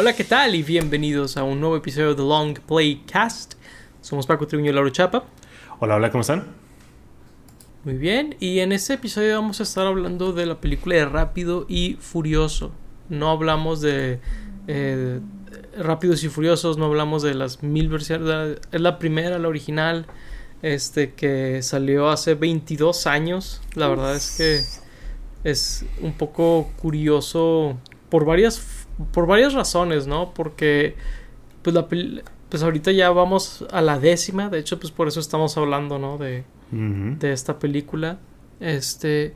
[0.00, 0.54] Hola, ¿qué tal?
[0.54, 3.54] Y bienvenidos a un nuevo episodio de Long Play Cast.
[4.00, 5.24] Somos Paco Tribuño y Lauro Chapa.
[5.80, 6.46] Hola, hola, ¿cómo están?
[7.82, 11.66] Muy bien, y en este episodio vamos a estar hablando de la película de Rápido
[11.68, 12.70] y Furioso.
[13.08, 14.20] No hablamos de
[14.68, 15.18] eh,
[15.76, 18.60] Rápidos y Furiosos, no hablamos de las mil versiones.
[18.70, 20.06] Es la primera, la original,
[20.62, 23.62] este que salió hace 22 años.
[23.74, 27.76] La verdad es que es un poco curioso
[28.10, 28.60] por varias
[29.12, 30.32] por varias razones, ¿no?
[30.34, 30.94] Porque
[31.62, 31.86] pues la
[32.48, 36.18] pues ahorita ya vamos a la décima, de hecho pues por eso estamos hablando, ¿no?
[36.18, 38.18] De, de esta película.
[38.60, 39.34] Este,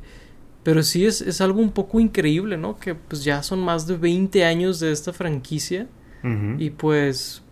[0.63, 2.79] pero sí es, es, algo un poco increíble, ¿no?
[2.79, 5.89] Que pues ya son más de 20 años de esta franquicia
[6.59, 7.43] y pues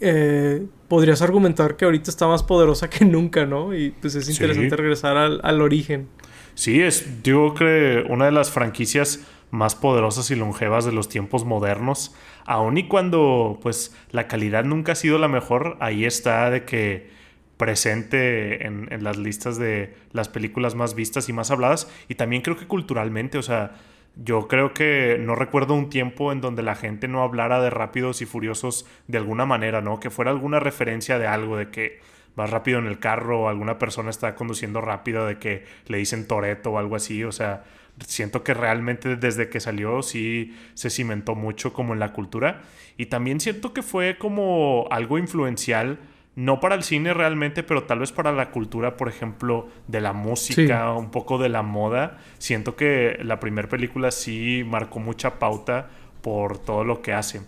[0.00, 3.74] eh, podrías argumentar que ahorita está más poderosa que nunca, ¿no?
[3.74, 6.08] Y pues es interesante regresar al, al origen.
[6.54, 11.44] Sí, es, digo que una de las franquicias más poderosas y longevas de los tiempos
[11.44, 16.64] modernos, aun y cuando pues la calidad nunca ha sido la mejor, ahí está de
[16.64, 17.10] que
[17.56, 22.56] presente en, las listas de las películas más vistas y más habladas, y también creo
[22.56, 23.72] que culturalmente, o sea,
[24.16, 28.20] yo creo que no recuerdo un tiempo en donde la gente no hablara de rápidos
[28.22, 30.00] y furiosos de alguna manera, ¿no?
[30.00, 32.00] Que fuera alguna referencia de algo, de que
[32.34, 36.26] vas rápido en el carro o alguna persona está conduciendo rápido, de que le dicen
[36.26, 37.64] Toreto o algo así, o sea,
[38.06, 42.62] siento que realmente desde que salió sí se cimentó mucho como en la cultura
[42.96, 45.98] y también siento que fue como algo influencial
[46.38, 50.12] no para el cine realmente, pero tal vez para la cultura, por ejemplo, de la
[50.12, 52.18] música, un poco de la moda.
[52.38, 55.90] Siento que la primera película sí marcó mucha pauta
[56.22, 57.40] por todo lo que hace.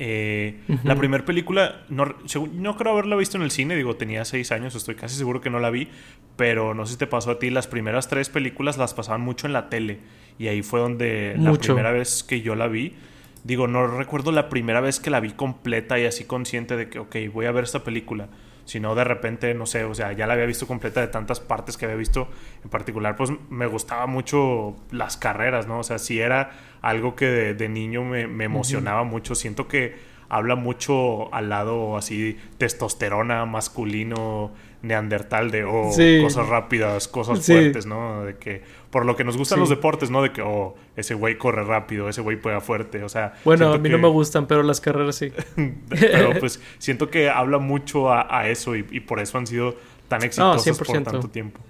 [0.00, 2.14] Eh, la primera película, no,
[2.52, 5.50] no, creo haberla visto en el cine, digo, tenía seis años, estoy casi seguro que
[5.50, 5.88] no la vi,
[6.36, 9.48] pero no sé si te pasó a ti, las primeras tres películas las pasaban mucho
[9.48, 9.98] en la tele
[10.38, 12.94] y ahí fue donde la primera vez que yo la vi,
[13.42, 17.00] digo, no recuerdo la primera vez que la vi completa y así consciente de que,
[17.00, 18.28] ok, voy a ver esta película
[18.68, 21.78] sino de repente, no sé, o sea, ya la había visto completa de tantas partes
[21.78, 22.28] que había visto.
[22.62, 25.78] En particular, pues me gustaba mucho las carreras, ¿no?
[25.78, 26.50] O sea, si era
[26.82, 29.34] algo que de, niño me, emocionaba mucho.
[29.34, 29.96] Siento que
[30.28, 34.52] habla mucho al lado así testosterona masculino
[34.82, 35.90] neandertal de oh,
[36.22, 38.24] cosas rápidas, cosas fuertes, ¿no?
[38.24, 40.22] De que por lo que nos gustan los deportes, ¿no?
[40.22, 43.78] De que oh, ese güey corre rápido, ese güey pega fuerte, o sea, bueno, a
[43.78, 45.32] mí no me gustan, pero las carreras sí.
[45.88, 49.74] pero pues siento que habla mucho a, eso y, por eso han sido
[50.06, 51.60] tan exitosos por tanto tiempo.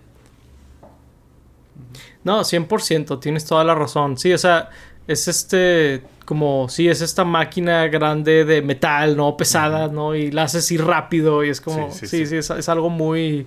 [2.24, 4.18] No, 100%, tienes toda la razón.
[4.18, 4.68] Sí, o sea,
[5.08, 9.36] es este, como, sí, es esta máquina grande de metal, ¿no?
[9.36, 10.14] Pesada, ¿no?
[10.14, 13.46] Y la haces ir rápido y es como, sí, sí, es, algo muy,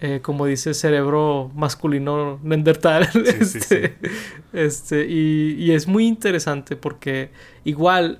[0.00, 3.08] eh, como dice, cerebro masculino neandertal.
[3.40, 3.96] este,
[4.52, 7.30] este y, y es muy interesante porque
[7.64, 8.18] igual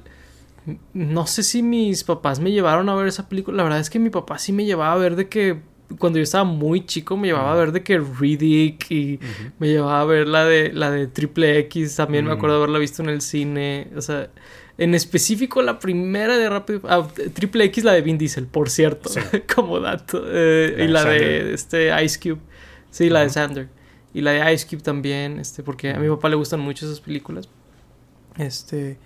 [0.92, 3.56] no sé si mis papás me llevaron a ver esa película.
[3.56, 5.60] La verdad es que mi papá sí me llevaba a ver de que
[5.98, 9.20] cuando yo estaba muy chico me llevaba a ver de que Riddick y
[9.58, 12.78] me llevaba a ver la de la de Triple X, también me acuerdo de haberla
[12.78, 14.30] visto en el cine, o sea,
[14.78, 19.10] en específico la primera de Rápido ah, Triple X la de Vin Diesel, por cierto,
[19.54, 22.40] como dato, eh, y la de este Ice Cube.
[22.90, 23.68] Sí, la de Sander.
[24.14, 27.00] Y la de Ice Cube también, este porque a mi papá le gustan mucho esas
[27.00, 27.48] películas.
[28.38, 28.98] Este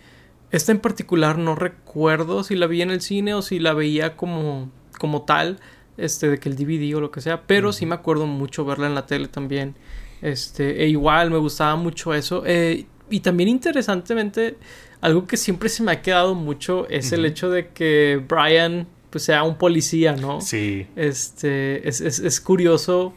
[0.51, 4.17] esta en particular no recuerdo si la vi en el cine o si la veía
[4.17, 5.61] como como tal
[6.05, 8.87] este, de que el DVD o lo que sea, pero sí me acuerdo mucho verla
[8.87, 9.75] en la tele también,
[10.23, 14.57] este, e igual me gustaba mucho eso, eh, y también interesantemente,
[15.01, 19.25] algo que siempre se me ha quedado mucho es el hecho de que Brian, pues
[19.25, 20.41] sea un policía, ¿no?
[20.41, 20.87] Sí.
[20.95, 23.15] Este, es, es, es curioso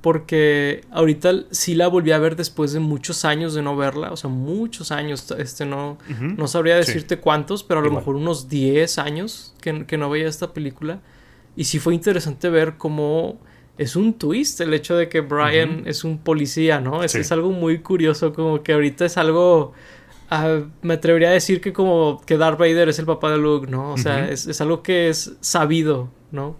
[0.00, 4.16] porque ahorita sí la volví a ver después de muchos años de no verla, o
[4.16, 8.98] sea, muchos años, este no, no sabría decirte cuántos, pero a lo mejor unos 10
[8.98, 11.00] años que, que, no veía esta película.
[11.58, 13.36] Y sí fue interesante ver cómo
[13.78, 17.02] es un twist el hecho de que Brian es un policía, ¿no?
[17.02, 19.72] Es, es, algo muy curioso, como que ahorita es algo...
[20.30, 23.66] Ah, me atrevería a decir que como que Darth Vader es el papá de Luke,
[23.68, 23.90] ¿no?
[23.92, 26.56] O sea, es, es, algo que es sabido, ¿no?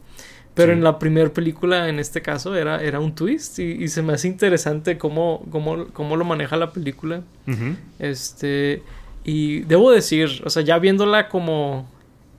[0.55, 4.14] Pero en la primera película, en este caso, era, era un twist y, se me
[4.14, 7.22] hace interesante cómo, cómo, cómo lo maneja la película.
[8.00, 8.82] Este...
[9.22, 11.87] Y debo decir, o sea, ya viéndola como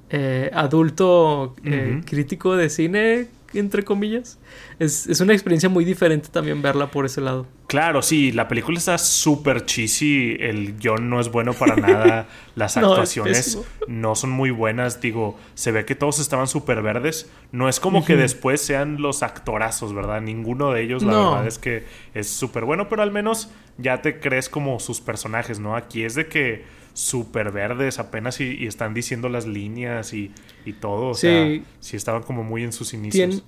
[0.10, 4.40] eh, adulto eh, crítico de cine, entre comillas.
[4.80, 7.46] Es, una experiencia muy diferente también verla por ese lado.
[7.68, 12.78] Claro, sí, la película está súper cheesy, el guion no es bueno para nada, las
[12.78, 17.80] actuaciones no, son muy buenas, digo, se ve que todos estaban súper verdes, no es
[17.80, 20.22] como que después sean los actorazos, ¿verdad?
[20.22, 21.84] Ninguno de ellos, la verdad es que
[22.16, 25.76] es súper bueno, pero al menos ya te crees como sus personajes, ¿no?
[25.76, 30.32] Aquí es de que súper verdes apenas y, están diciendo las líneas y,
[30.80, 31.10] todo.
[31.10, 33.44] O sea, sí estaban como muy en sus inicios.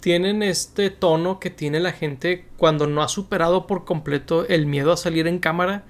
[0.00, 4.92] tienen este tono que tiene la gente cuando no ha superado por completo el miedo
[4.92, 5.84] a salir en cámara.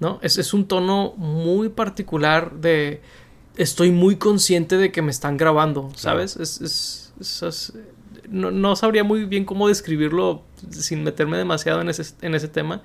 [0.00, 0.18] ¿No?
[0.22, 3.02] Es, es un tono muy particular de
[3.56, 6.36] estoy muy consciente de que me están grabando, ¿sabes?
[6.36, 7.72] Es, es,
[8.30, 12.82] no, sabría muy bien cómo describirlo sin meterme demasiado en ese, en ese tema,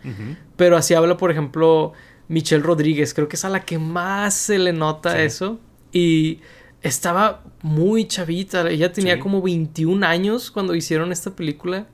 [0.58, 1.94] pero así habla, por ejemplo,
[2.28, 5.60] Michelle Rodríguez, creo que es a la que más se le nota eso,
[5.92, 6.40] y
[6.82, 11.88] estaba muy chavita, ella tenía como 21 años cuando hicieron esta película.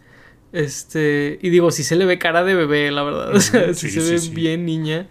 [0.51, 3.33] Este, y digo, sí se le ve cara de bebé, la verdad.
[3.35, 5.07] O sea, sí, se ve bien niña.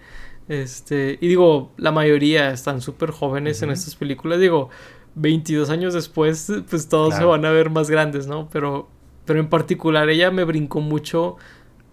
[0.49, 4.41] Este, y digo, la mayoría están súper jóvenes en estas películas.
[4.41, 4.69] Digo,
[5.15, 8.49] 22 años después, pues todos se van a ver más grandes, ¿no?
[8.51, 8.89] Pero,
[9.25, 11.37] pero en particular ella me brincó mucho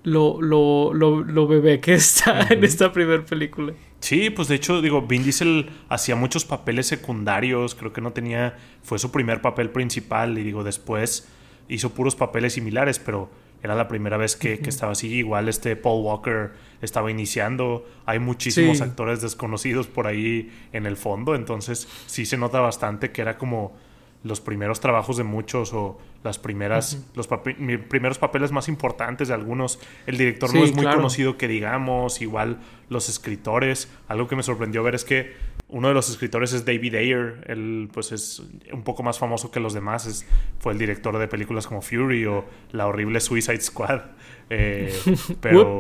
[0.07, 3.73] lo, lo, lo, bebé que está en esta primera película.
[3.99, 8.57] Sí, pues de hecho, digo, Vin Diesel hacía muchos papeles secundarios, creo que no tenía,
[8.83, 11.27] fue su primer papel principal y digo, después
[11.67, 13.29] hizo puros papeles similares, pero
[13.61, 15.13] era la primera vez que, estaba así.
[15.13, 16.51] Igual este Paul Walker
[16.81, 17.85] estaba iniciando.
[18.05, 21.35] Hay muchísimos actores desconocidos por ahí en el fondo.
[21.35, 23.75] Entonces sí se nota bastante que era como
[24.23, 29.79] los primeros trabajos de muchos o las primeras, los primeros papeles más importantes de algunos.
[30.05, 32.59] El director no es muy conocido que digamos, igual
[32.89, 33.91] los escritores.
[34.07, 35.33] Algo que me sorprendió ver es que
[35.69, 38.41] uno de los escritores es David Ayer, él pues es
[38.71, 40.25] un poco más famoso que los demás, es,
[40.59, 44.01] fue el director de películas como Fury o la horrible Suicide Squad.
[44.49, 44.97] Eh,
[45.41, 45.79] pero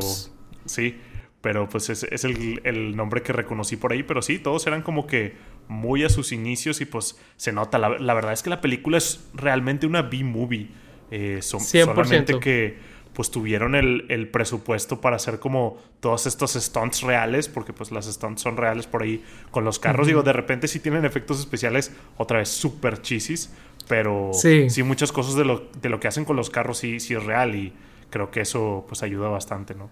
[0.65, 0.99] sí,
[1.39, 4.81] pero pues es, es el, el, nombre que reconocí por ahí, pero sí, todos eran
[4.81, 5.35] como que
[5.67, 8.97] muy a sus inicios y pues se nota, la, la verdad es que la película
[8.97, 10.69] es realmente una B-movie,
[11.11, 12.77] eh, solamente que
[13.17, 18.43] pues tuvieron el, presupuesto para hacer como todos estos stunts reales, porque pues las stunts
[18.43, 20.05] son reales por ahí con los carros.
[20.05, 23.51] Digo, de repente sí tienen efectos especiales, otra vez súper chisis,
[23.87, 24.67] pero sí.
[24.83, 27.55] muchas cosas de lo, de lo que hacen con los carros sí, sí es real
[27.55, 27.73] y
[28.11, 29.89] creo que eso pues ayuda bastante, ¿no?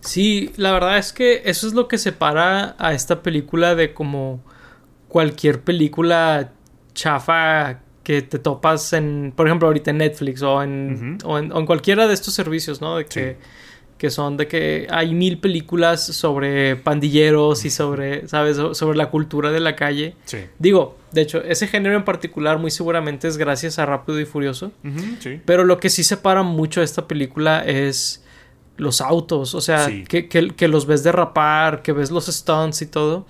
[0.00, 4.40] Sí, la verdad es que eso es lo que separa a esta película de como
[5.08, 6.52] cualquier película
[6.94, 12.06] chafa que te topas en, por ejemplo, ahorita en Netflix o en, o, en cualquiera
[12.06, 12.96] de estos servicios, ¿no?
[12.96, 13.36] De que,
[13.98, 18.56] que son de que hay mil películas sobre pandilleros y sobre, ¿sabes?
[18.72, 20.14] Sobre la cultura de la calle.
[20.24, 20.38] Sí.
[20.58, 24.72] Digo, de hecho, ese género en particular muy seguramente es gracias a Rápido y Furioso.
[25.20, 25.42] sí.
[25.44, 28.24] Pero lo que sí separa mucho a esta película es
[28.78, 32.86] los autos, o sea, que, que, que los ves derrapar, que ves los stunts y
[32.86, 33.26] todo.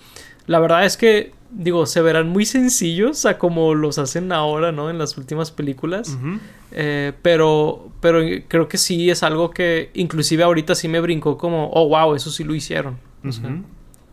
[0.46, 4.90] La verdad es que digo, se verán muy sencillos a como los hacen ahora, ¿no?
[4.90, 6.18] En las últimas películas.
[6.72, 11.70] Eh, pero, pero creo que sí es algo que inclusive ahorita sí me brincó como,
[11.72, 12.98] oh, wow, eso sí lo hicieron.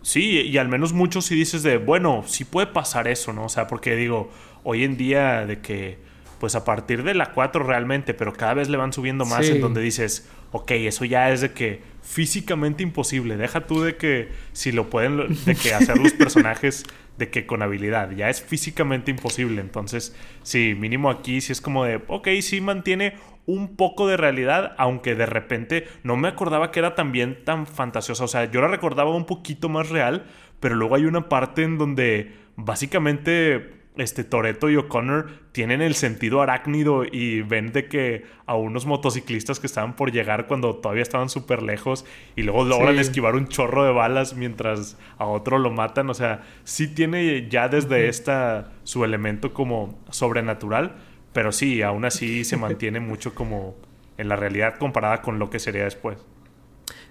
[0.02, 3.46] Sí, y al menos muchos sí dices de, bueno, sí puede pasar eso, ¿no?
[3.46, 4.30] O sea, porque digo,
[4.64, 5.98] hoy en día de que,
[6.40, 9.62] pues a partir de la 4 realmente, pero cada vez le van subiendo más en
[9.62, 13.36] donde dices, ok, eso ya es de que físicamente imposible.
[13.36, 16.86] Deja tú de que si lo pueden, de que hacer los personajes
[17.18, 18.12] de que con habilidad.
[18.12, 19.62] Ya es físicamente imposible.
[19.62, 24.74] Entonces, sí, mínimo aquí sí es como de, ok, sí mantiene un poco de realidad,
[24.78, 28.24] aunque de repente no me acordaba que era también tan fantasiosa.
[28.24, 30.26] O sea, yo la recordaba un poquito más real,
[30.60, 36.42] pero luego hay una parte en donde básicamente este Toreto y O'Connor tienen el sentido
[36.42, 41.30] arácnido y ven de que a unos motociclistas que estaban por llegar cuando todavía estaban
[41.30, 46.10] súper lejos y luego logran esquivar un chorro de balas mientras a otro lo matan.
[46.10, 50.96] O sea, sí tiene ya desde esta su elemento como sobrenatural,
[51.34, 53.76] pero sí, aún así se mantiene mucho como
[54.18, 56.18] en la realidad comparada con lo que sería después.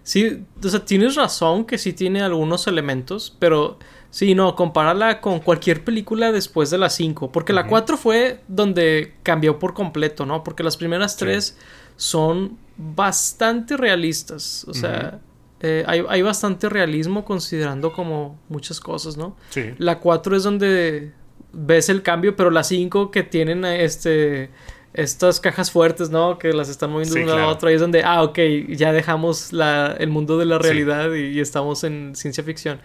[0.03, 3.79] Sí, o sea, tienes razón que sí tiene algunos elementos, pero
[4.15, 7.33] Sí, no, compárala con cualquier película después de las 5.
[7.33, 10.45] Porque la 4 fue donde cambió por completo, ¿no?
[10.45, 11.59] Porque las primeras tres
[11.97, 14.67] son bastante realistas.
[14.69, 15.19] O sea,
[15.59, 19.37] eh, hay, bastante realismo considerando como muchas cosas, ¿no?
[19.51, 19.73] Sí.
[19.79, 21.11] La 4 es donde
[21.53, 24.51] ves el cambio, pero la 5 que tienen este
[24.95, 26.39] estas cajas fuertes, ¿no?
[26.39, 27.69] Que las están moviendo de un lado a otro.
[27.69, 31.83] Ahí es donde, ah, ok, ya dejamos la, el mundo de la realidad y, estamos
[31.85, 32.81] en ciencia ficción.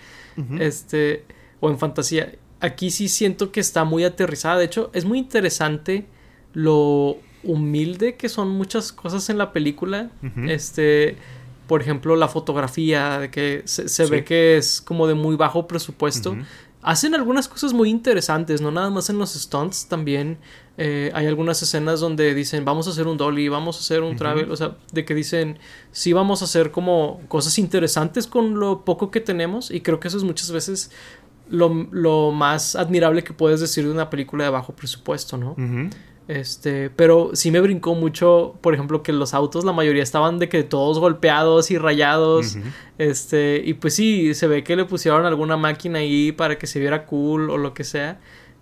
[0.60, 1.24] Este,
[1.60, 2.34] o en fantasía.
[2.62, 4.58] Aquí sí siento que está muy aterrizada.
[4.58, 6.08] De hecho, es muy interesante
[6.54, 10.10] lo humilde que son muchas cosas en la película.
[10.48, 11.16] Este,
[11.68, 16.36] por ejemplo, la fotografía, de que se, ve que es como de muy bajo presupuesto.
[16.82, 20.38] hacen algunas cosas muy interesantes, no nada más en los stunts, también
[20.82, 24.16] eh, hay algunas escenas donde dicen vamos a hacer un dolly, vamos a hacer un
[24.16, 25.60] travel, o sea, de que dicen
[25.92, 30.08] sí vamos a hacer como cosas interesantes con lo poco que tenemos y creo que
[30.08, 30.92] eso es muchas veces
[31.50, 35.58] lo, más admirable que puedes decir de una película de bajo presupuesto, ¿no?
[36.30, 40.48] Este, pero sí me brincó mucho, por ejemplo, que los autos, la mayoría estaban de
[40.48, 42.58] que todos golpeados y rayados.
[43.00, 46.80] Este, y pues sí, se ve que le pusieron alguna máquina ahí para que se
[46.80, 48.20] viera cool o lo que sea.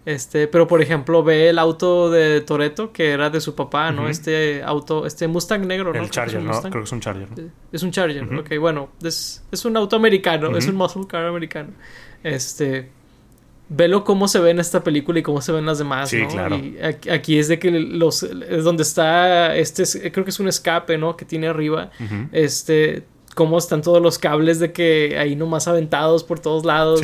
[0.08, 4.08] Este, pero por ejemplo, ve el auto de Toreto, que era de su papá, ¿no?
[4.08, 6.02] Este auto, este Mustang negro, ¿no?
[6.02, 6.62] El Charger, ¿no?
[6.62, 7.28] Creo que es un Charger.
[7.74, 11.72] Es un Charger, ok, bueno, es, es, un auto americano, es un muscle car americano.
[12.24, 12.90] Este,
[13.68, 16.56] velo cómo se ve en esta película y cómo se ven las demás, sí, claro.
[16.56, 16.78] Y
[17.12, 21.18] aquí es de que los es donde está este creo que es un escape, ¿no?
[21.18, 21.92] que tiene arriba.
[22.32, 23.04] Este
[23.36, 27.02] cómo están todos los cables de que ahí nomás aventados por todos lados.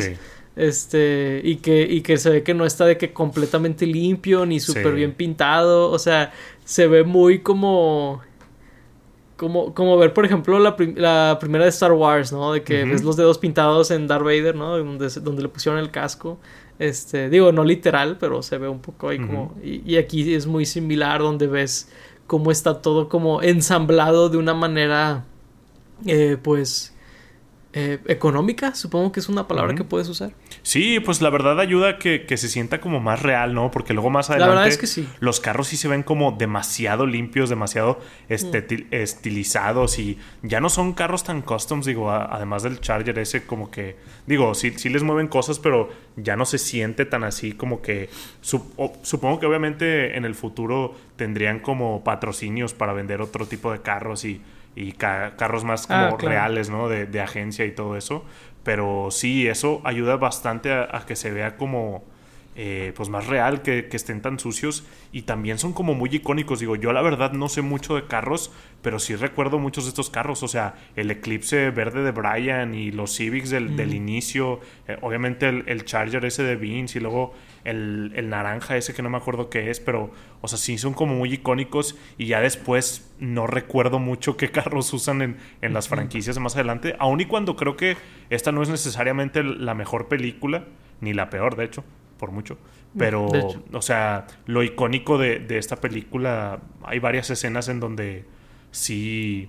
[0.56, 4.60] Este, y que, y que se ve que no está de que completamente limpio ni
[4.60, 5.90] súper bien pintado.
[5.90, 6.32] O sea,
[6.64, 8.22] se ve muy como
[9.36, 12.52] como, como ver, por ejemplo, la, la, primera de Star Wars, ¿no?
[12.52, 14.78] De que ves los dedos pintados en Darth Vader, ¿no?
[14.78, 16.38] Donde, donde le pusieron el casco.
[16.78, 19.54] Este, digo, no literal, pero se ve un poco ahí como...
[19.62, 21.90] Y, y, aquí es muy similar, donde ves
[22.26, 25.24] cómo está todo como ensamblado de una manera,
[26.06, 26.93] eh, pues,
[27.76, 30.30] eh, económica, supongo que es una palabra que puedes usar.
[30.62, 33.72] Sí, pues la verdad ayuda a que, se sienta como más real, ¿no?
[33.72, 35.08] Porque luego más adelante la verdad es que sí.
[35.18, 38.94] los carros sí se ven como demasiado limpios, demasiado mm.
[38.94, 43.96] estilizados y ya no son carros tan customs, digo, además del Charger ese como que,
[44.28, 48.08] digo, sí, sí les mueven cosas, pero ya no se siente tan así como que,
[48.40, 54.24] supongo que obviamente en el futuro tendrían como patrocinios para vender otro tipo de carros
[54.24, 54.40] y
[54.76, 56.88] y carros más ah, como reales, ¿no?
[56.88, 58.24] De, de, agencia y todo eso.
[58.62, 62.04] Pero sí, eso ayuda bastante a que se vea como
[62.56, 66.60] eh, pues más real que, estén tan sucios y también son como muy icónicos.
[66.60, 70.08] Digo, yo la verdad no sé mucho de carros, pero sí recuerdo muchos de estos
[70.08, 70.44] carros.
[70.44, 75.48] O sea, el Eclipse verde de Brian y los Civics del, del inicio, eh, obviamente
[75.48, 79.50] el, Charger ese de Vince y luego el, el, naranja ese que no me acuerdo
[79.50, 83.98] qué es, pero, o sea, sí son como muy icónicos y ya después no recuerdo
[83.98, 87.96] mucho qué carros usan en, en las franquicias más adelante, aun y cuando creo que
[88.30, 90.64] esta no es necesariamente la mejor película,
[91.00, 91.84] ni la peor, de hecho
[92.18, 92.58] por mucho.
[92.96, 93.26] Pero,
[93.72, 98.24] o sea, lo icónico de, esta película, hay varias escenas en donde
[98.70, 99.48] sí,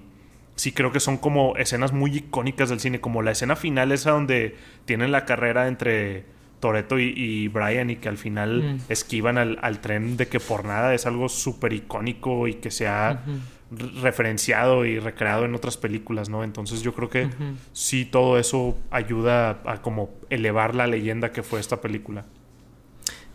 [0.55, 4.11] sí creo que son como escenas muy icónicas del cine, como la escena final esa
[4.11, 4.55] donde
[4.85, 6.25] tienen la carrera entre
[6.65, 8.91] Toreto y, Brian y que al final mm.
[8.91, 13.21] esquivan al, tren de que por nada es algo súper icónico y que se ha
[14.01, 16.43] referenciado y recreado en otras películas, ¿no?
[16.43, 17.29] Entonces yo creo que
[17.71, 22.25] sí todo eso ayuda a como elevar la leyenda que fue esta película.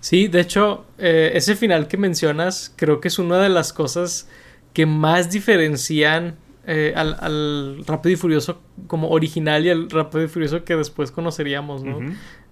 [0.00, 4.28] Sí, de hecho, eh, ese final que mencionas creo que es una de las cosas
[4.72, 6.34] que más diferencian
[6.66, 11.84] eh, al, Rápido y Furioso como original y al Rápido y Furioso que después conoceríamos,
[11.84, 12.00] ¿no?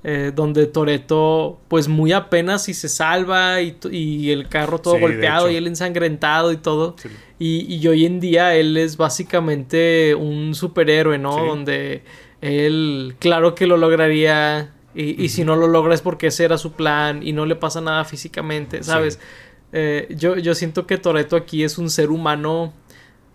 [0.05, 5.57] Eh, donde Toreto, pues muy apenas y se salva y, el carro todo golpeado y
[5.57, 6.95] él ensangrentado y todo.
[7.41, 11.45] Y, hoy en día él es básicamente un superhéroe, ¿no?
[11.45, 12.05] Donde
[12.41, 16.73] él, claro que lo lograría y, si no lo logra es porque ese era su
[16.73, 19.19] plan y no le pasa nada físicamente, ¿sabes?
[19.73, 22.73] Eh, yo, yo siento que Toreto aquí es un ser humano.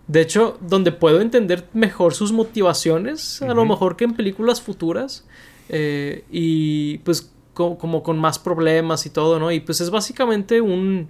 [0.06, 5.26] De hecho, donde puedo entender mejor sus motivaciones, a lo mejor que en películas futuras.
[5.68, 9.52] Eh, y pues como con más problemas y todo, ¿no?
[9.52, 11.08] Y pues es básicamente un,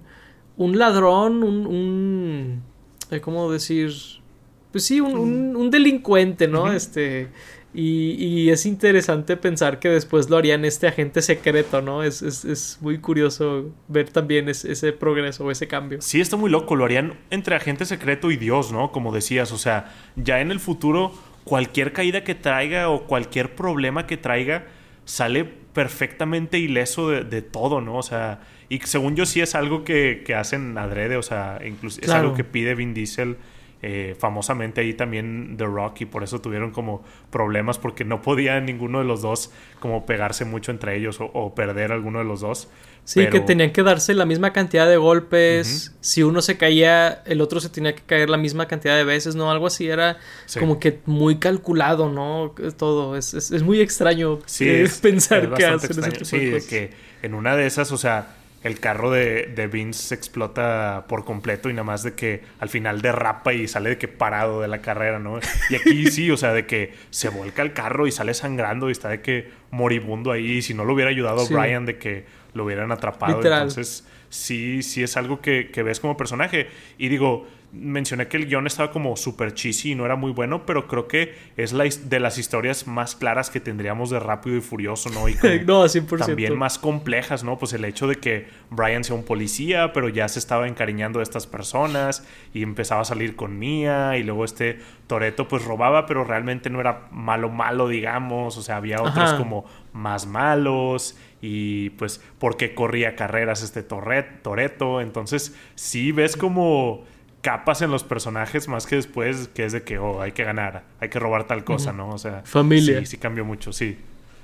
[0.57, 1.65] un ladrón, un...
[1.65, 2.63] un
[3.11, 3.91] eh, ¿Cómo decir?
[4.71, 6.71] Pues sí, un, un, delincuente, ¿no?
[6.71, 7.29] Este
[7.77, 12.03] y, es interesante pensar que después lo harían este agente secreto, ¿no?
[12.03, 16.01] Es, es, muy curioso ver también ese progreso o ese cambio.
[16.01, 16.75] Sí, está muy loco.
[16.75, 18.91] Lo harían entre agente secreto y Dios, ¿no?
[18.93, 19.51] Como decías.
[19.51, 21.11] O sea, ya en el futuro,
[21.45, 24.65] cualquier caída que traiga o cualquier problema que traiga
[25.05, 27.97] sale perfectamente ileso de, todo, ¿no?
[27.97, 32.01] O sea, y según yo sí es algo que, que hacen adrede, o sea, incluso
[32.01, 33.37] es algo que pide Vin Diesel
[33.87, 38.59] eh, famosamente ahí también The Rock y por eso tuvieron como problemas porque no podía
[38.59, 42.67] ninguno de los dos como pegarse mucho entre ellos o, perder alguno de los dos.
[43.03, 45.93] Sí, que tenían que darse la misma cantidad de golpes.
[46.01, 49.35] Si uno se caía, el otro se tenía que caer la misma cantidad de veces,
[49.35, 49.51] ¿no?
[49.51, 50.17] Algo así era
[50.59, 52.55] como que muy calculado, ¿no?
[52.77, 53.15] Todo.
[53.15, 56.89] Es, es, muy extraño sí, pensar que hacen Sí, que
[57.21, 61.73] en una de esas, o sea, el carro de, de Vince explota por completo y
[61.73, 65.19] nada más de que al final derrapa y sale de que parado de la carrera,
[65.19, 65.39] ¿no?
[65.69, 68.93] Y aquí sí, o sea, de que se vuelca el carro y sale sangrando y
[68.93, 70.53] está de que moribundo ahí.
[70.53, 73.39] Y si no lo hubiera ayudado Brian de que lo hubieran atrapado.
[73.39, 76.67] Entonces, sí, sí es algo que, que ves como personaje.
[76.97, 77.45] Y digo,
[77.75, 81.07] mencioné que el guion estaba como super cheesy y no era muy bueno, pero creo
[81.07, 85.27] que es la de las historias más claras que tendríamos de Rápido y Furioso, ¿no?
[85.27, 85.33] Y
[85.65, 86.25] no, 100%.
[86.25, 87.57] también más complejas, ¿no?
[87.57, 91.23] Pues el hecho de que Brian sea un policía, pero ya se estaba encariñando de
[91.23, 96.23] estas personas y empezaba a salir con Mia y luego este Toreto pues robaba, pero
[96.23, 102.21] realmente no era malo malo, digamos, o sea, había otros como más malos y pues
[102.39, 107.03] porque corría carreras este Toreto, entonces sí ves como
[107.45, 110.83] capas en los personajes más que después que es de que, oh, hay que ganar,
[110.99, 112.09] hay que robar tal cosa, ¿no?
[112.09, 113.01] O sea, familia.
[113.01, 113.99] Sí, sí cambió mucho, sí.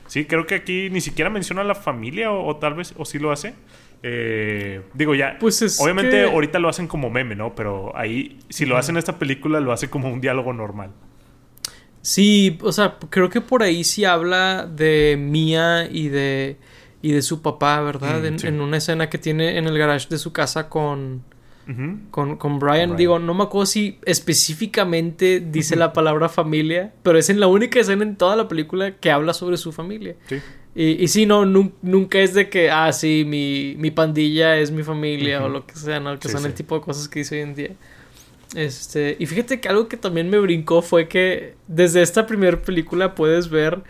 [0.05, 3.31] Sí, creo que aquí ni siquiera menciona la familia o, tal vez, o sí lo
[3.31, 3.55] hace.
[4.03, 5.38] Eh, digo, ya.
[5.39, 7.55] Pues obviamente ahorita lo hacen como meme, ¿no?
[7.55, 10.91] Pero ahí, si lo hacen en esta película, lo hace como un diálogo normal.
[12.03, 16.58] Sí, o sea, creo que por ahí sí habla de Mía y de,
[17.01, 18.22] y de su papá, ¿verdad?
[18.22, 21.24] Mm, en, una escena que tiene en el garage de su casa con,
[22.09, 22.95] con, Brian.
[22.95, 27.79] Digo, no me acuerdo si específicamente dice la palabra familia, pero es en la única
[27.79, 30.15] escena en toda la película que habla sobre su familia.
[30.27, 30.41] Sí.
[30.73, 34.83] Y, y sí, no, nunca es de que, ah, sí, mi, mi pandilla es mi
[34.83, 36.17] familia o lo que sea, ¿no?
[36.17, 37.71] Que son el tipo de cosas que dice hoy en día.
[38.55, 43.15] Este, y fíjate que algo que también me brincó fue que desde esta primera película
[43.15, 43.81] puedes ver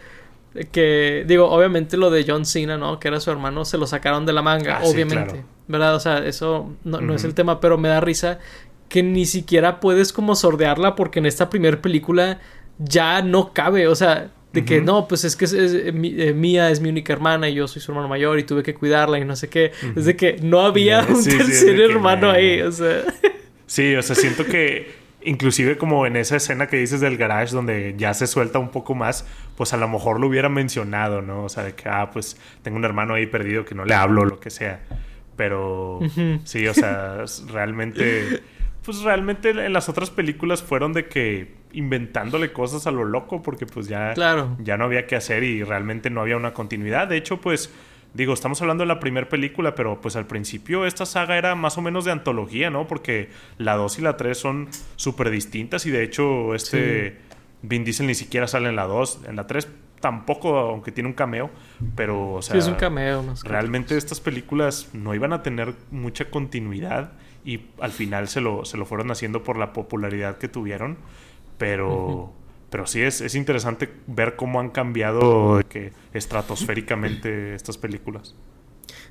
[0.72, 3.00] que, digo, obviamente lo de John Cena, ¿no?
[3.00, 5.44] Que era su hermano, se lo sacaron de la manga, ah, obviamente.
[5.68, 5.96] ¿Verdad?
[5.96, 8.40] O sea, eso no, es el tema, pero me da risa
[8.90, 12.42] que ni siquiera puedes como sordearla porque en esta primera película
[12.78, 16.82] ya no cabe, o sea, de que no, pues es que es, eh, Mía es
[16.82, 19.38] mi única hermana y yo soy su hermano mayor y tuve que cuidarla y no
[19.38, 19.72] sé qué.
[19.96, 23.04] Es de que no había un tercer hermano ahí, o sea.
[23.66, 27.96] Sí, o sea, siento que inclusive como en esa escena que dices del garage donde
[27.98, 29.26] ya se suelta un poco más,
[29.56, 31.44] pues a lo mejor lo hubiera mencionado, ¿no?
[31.44, 34.26] O sea, de que, ah, pues tengo un hermano ahí perdido que no le hablo,
[34.26, 34.82] lo que sea.
[35.36, 36.00] Pero
[36.44, 38.42] sí, o sea, realmente,
[38.84, 43.66] pues realmente en las otras películas fueron de que inventándole cosas a lo loco porque
[43.66, 44.14] pues ya,
[44.60, 47.08] ya no había que hacer y realmente no había una continuidad.
[47.08, 47.72] De hecho, pues
[48.14, 51.78] digo, estamos hablando de la primera película, pero pues al principio esta saga era más
[51.78, 52.88] o menos de antología, ¿no?
[52.88, 57.20] Porque la 2 y la 3 son súper distintas y de hecho este
[57.62, 59.68] Vin Diesel ni siquiera sale en la 2, en la 3
[60.00, 61.52] tampoco, aunque tiene un cameo,
[61.96, 66.30] pero o sea, es un cameo más realmente estas películas no iban a tener mucha
[66.32, 67.12] continuidad
[67.46, 70.98] y al final se lo, se lo fueron haciendo por la popularidad que tuvieron,
[71.58, 72.34] pero...
[72.72, 78.34] Pero sí es, es interesante ver cómo han cambiado que estratosféricamente estas películas.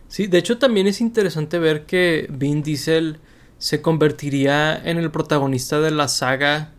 [0.09, 3.21] Sí, de hecho también es interesante ver que Vin Diesel
[3.59, 6.73] se convertiría en el protagonista de la saga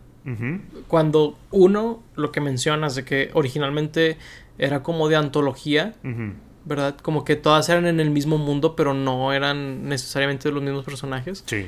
[0.86, 4.18] cuando uno, lo que mencionas de que originalmente
[4.58, 5.94] era como de antología,
[6.64, 6.96] ¿verdad?
[6.98, 11.42] Como que todas eran en el mismo mundo, pero no eran necesariamente los mismos personajes.
[11.46, 11.66] Sí.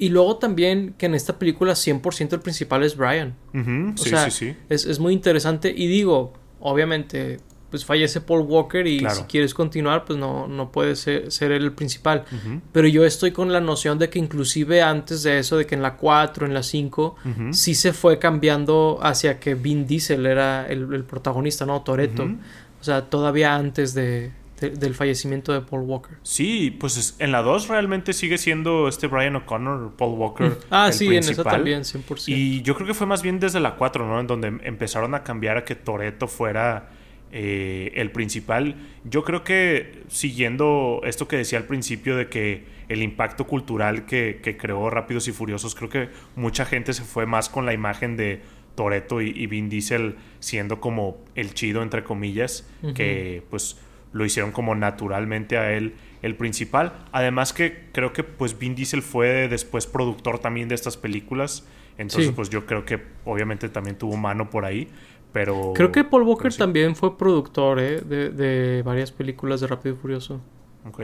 [0.00, 3.34] Y luego también que en esta película 100% el principal es Brian.
[3.52, 4.28] o sea,
[4.70, 5.72] Es, muy interesante.
[5.76, 10.96] Y digo, obviamente, pues fallece Paul Walker y si quieres continuar, pues no, no puede
[10.96, 12.24] ser, ser el principal.
[12.72, 15.82] Pero yo estoy con la noción de que inclusive antes de eso, de que en
[15.82, 17.16] la 4, en la 5,
[17.52, 21.82] sí se fue cambiando hacia que Vin Diesel era el, protagonista, ¿no?
[21.82, 22.24] Toreto.
[22.80, 26.18] O sea, todavía antes de, del fallecimiento de Paul Walker.
[26.22, 30.58] Sí, pues en la 2 realmente sigue siendo este Brian O'Connor, Paul Walker.
[30.70, 32.24] Ah, sí, en esa también, 100%.
[32.28, 34.20] Y yo creo que fue más bien desde la 4, ¿no?
[34.20, 36.90] En donde empezaron a cambiar a que Toreto fuera
[37.32, 38.74] eh, el principal.
[39.04, 44.40] Yo creo que siguiendo esto que decía al principio de que el impacto cultural que,
[44.58, 48.40] creó Rápidos y Furiosos, creo que mucha gente se fue más con la imagen de
[48.74, 53.78] Toreto y, Vin Diesel siendo como el chido, entre comillas, que pues
[54.12, 56.92] lo hicieron como naturalmente a él el principal.
[57.12, 61.66] Además que creo que pues Vin Diesel fue después productor también de estas películas.
[61.98, 64.88] Entonces pues yo creo que obviamente también tuvo mano por ahí.
[65.32, 65.72] Pero...
[65.74, 68.00] Creo que Paul Walker también fue productor ¿eh?
[68.00, 70.40] de, varias películas de Rápido y Furioso.
[70.88, 71.02] Ok.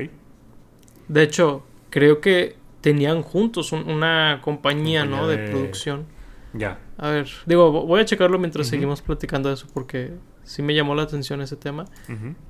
[1.06, 5.28] De hecho, creo que tenían juntos una compañía, ¿no?
[5.28, 5.38] De...
[5.50, 6.06] producción.
[6.52, 6.80] Ya.
[6.98, 10.12] A ver, digo, voy a checarlo mientras seguimos platicando de eso porque
[10.46, 11.84] sí me llamó la atención ese tema.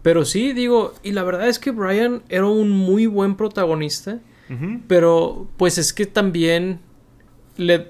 [0.03, 4.21] Pero sí, digo, y la verdad es que Brian era un muy buen protagonista,
[4.87, 6.79] pero pues es que también
[7.57, 7.89] le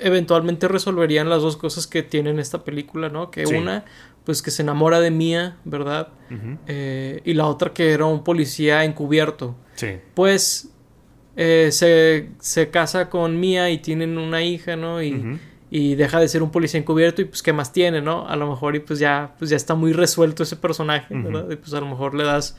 [0.00, 3.30] eventualmente resolverían las dos cosas que tienen esta película, ¿no?
[3.30, 3.84] Que una,
[4.24, 6.08] pues que se enamora de Mia, ¿verdad?
[6.66, 9.56] Eh, y la otra que era un policía encubierto.
[9.74, 9.96] Sí.
[10.14, 10.70] Pues
[11.36, 15.02] eh, se, se, casa con Mia y tienen una hija, ¿no?
[15.02, 15.38] Y,
[15.70, 18.28] y, deja de ser un policía encubierto y pues qué más tiene, ¿no?
[18.28, 21.50] A lo mejor y pues ya, pues ya está muy resuelto ese personaje, ¿verdad?
[21.50, 22.56] Y pues a lo mejor le das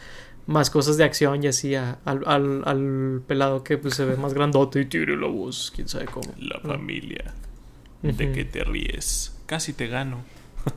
[0.48, 4.34] más cosas de acción y así al, al, al, pelado que pues se ve más
[4.34, 6.34] grandote y tire la voz, quién sabe cómo.
[6.40, 7.34] La familia.
[8.02, 9.38] ¿De qué te ríes?
[9.46, 10.24] Casi te gano.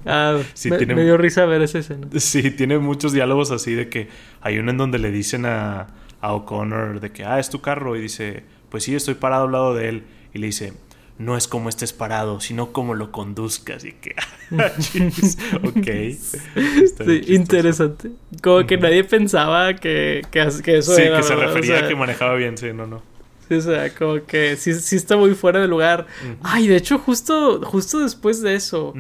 [0.06, 0.38] Ah,
[0.70, 2.08] me, dio risa ver esa escena.
[2.18, 4.08] Sí, tiene muchos diálogos así de que
[4.40, 5.88] hay uno en donde le dicen a,
[6.20, 7.96] a O'Connor de que, ah, es tu carro.
[7.96, 10.04] Y dice, pues sí, estoy parado al lado de él.
[10.34, 10.72] Y le dice,
[11.22, 13.84] no es como estés parado, sino como lo conduzcas.
[13.84, 14.14] Y que,
[15.62, 16.16] ok.
[16.18, 18.10] sí, interesante.
[18.42, 22.58] Como que nadie pensaba que, que, eso sí, que se refería a que manejaba bien,
[22.58, 23.02] sí, no, no.
[23.48, 26.06] Sí, o sea, como que sí, sí está muy fuera de lugar.
[26.42, 28.94] Ay, de hecho, justo, justo después de eso,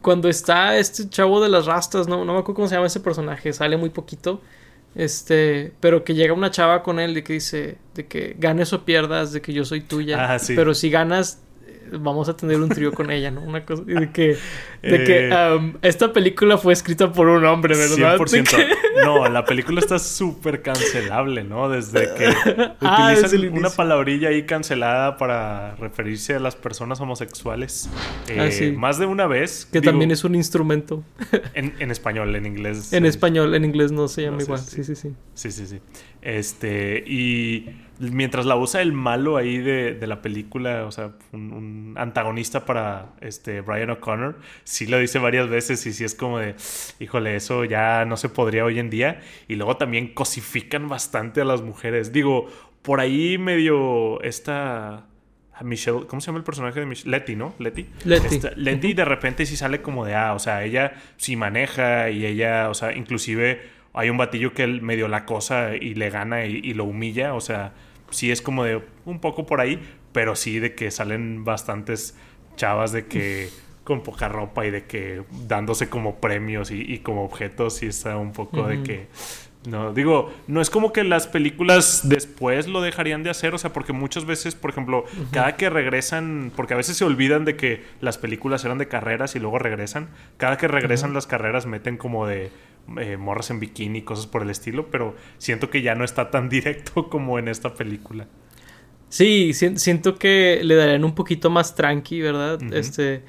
[0.00, 3.00] cuando, está este chavo de las rastas, no, no me acuerdo cómo se llama ese
[3.00, 4.40] personaje, sale muy poquito.
[4.96, 8.86] Este, pero que llega una chava con él de que dice, de que ganes o
[8.86, 10.34] pierdas, de que yo soy tuya.
[10.34, 11.42] Ah, pero si ganas,
[11.92, 13.42] vamos a tener un trío con ella, ¿no?
[13.42, 14.36] Una cosa de que,
[14.82, 18.18] de que eh, um, esta película fue escrita por un hombre, ¿verdad?
[18.18, 18.76] 100%.
[19.04, 21.68] No, la película está súper cancelable, ¿no?
[21.68, 22.26] Desde que
[22.80, 27.88] ah, utilizan una palabrilla ahí cancelada para referirse a las personas homosexuales.
[28.30, 29.66] Ah, eh, más de una vez.
[29.70, 31.02] Que también es un instrumento.
[31.54, 32.92] en, español, en inglés.
[32.92, 34.60] En español, en inglés no se llama igual.
[34.60, 35.14] Sí, sí, sí.
[35.34, 35.80] Sí, sí, sí.
[36.26, 37.66] Este, y
[38.00, 43.60] mientras la usa el malo ahí de, la película, o sea, un, antagonista para este
[43.60, 46.56] Brian O'Connor, sí lo dice varias veces y sí es como de,
[46.98, 49.20] híjole, eso ya no se podría hoy en día.
[49.46, 52.12] Y luego también cosifican bastante a las mujeres.
[52.12, 52.48] Digo,
[52.82, 55.06] por ahí medio esta...
[55.62, 57.12] Michelle, ¿cómo se llama el personaje de Michelle?
[57.12, 57.54] Letty, ¿no?
[57.60, 57.86] Letty.
[58.04, 58.40] Letty.
[58.56, 62.68] Letty de repente sí sale como de, ah, o sea, ella sí maneja y ella,
[62.68, 66.60] o sea, inclusive hay un batillo que él medio la cosa y le gana y,
[66.62, 67.72] y, lo humilla, o sea,
[68.10, 69.82] sí es como de un poco por ahí,
[70.12, 72.16] pero sí de que salen bastantes
[72.56, 73.48] chavas de que
[73.86, 78.32] con poca ropa y de que dándose como premios y, como objetos y está un
[78.32, 79.06] poco de que
[79.68, 83.72] no, digo, no es como que las películas después lo dejarían de hacer, o sea,
[83.72, 87.82] porque muchas veces, por ejemplo, cada que regresan, porque a veces se olvidan de que
[88.00, 92.26] las películas eran de carreras y luego regresan, cada que regresan las carreras meten como
[92.26, 92.50] de
[93.00, 96.48] eh, morras en bikini, cosas por el estilo, pero siento que ya no está tan
[96.50, 98.26] directo como en esta película.
[99.08, 102.60] Sí, siento que le darían un poquito más tranqui, ¿verdad?
[102.72, 103.22] Este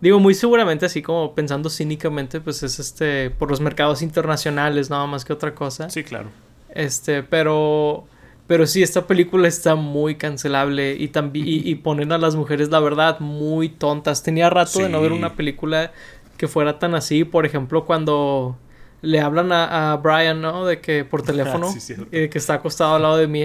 [0.00, 5.06] digo muy seguramente así como pensando cínicamente, pues es este por los mercados internacionales nada
[5.06, 5.90] más que otra cosa.
[5.90, 6.30] Sí, claro.
[6.74, 8.04] Este, pero
[8.46, 12.80] pero sí esta película está muy cancelable y también y, ponen a las mujeres la
[12.80, 14.22] verdad muy tontas.
[14.22, 15.92] Tenía rato de no ver una película
[16.36, 18.58] que fuera tan así, por ejemplo, cuando
[19.02, 20.66] le hablan a, Brian, ¿no?
[20.66, 21.72] De que por teléfono,
[22.12, 23.44] y de que está acostado al lado de mí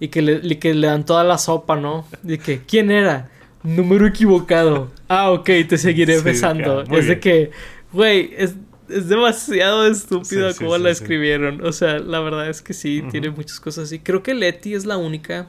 [0.00, 2.06] y que le, que le dan toda la sopa, ¿no?
[2.22, 3.30] De que, ¿quién era?
[3.62, 4.90] Número equivocado.
[5.08, 6.82] Ah, ok, te seguiré besando.
[6.84, 7.50] Es de que,
[7.92, 8.54] güey, es,
[8.88, 11.64] demasiado estúpido cómo la escribieron.
[11.64, 13.98] O sea, la verdad es que sí, tiene muchas cosas así.
[13.98, 15.48] Creo que Letty es la única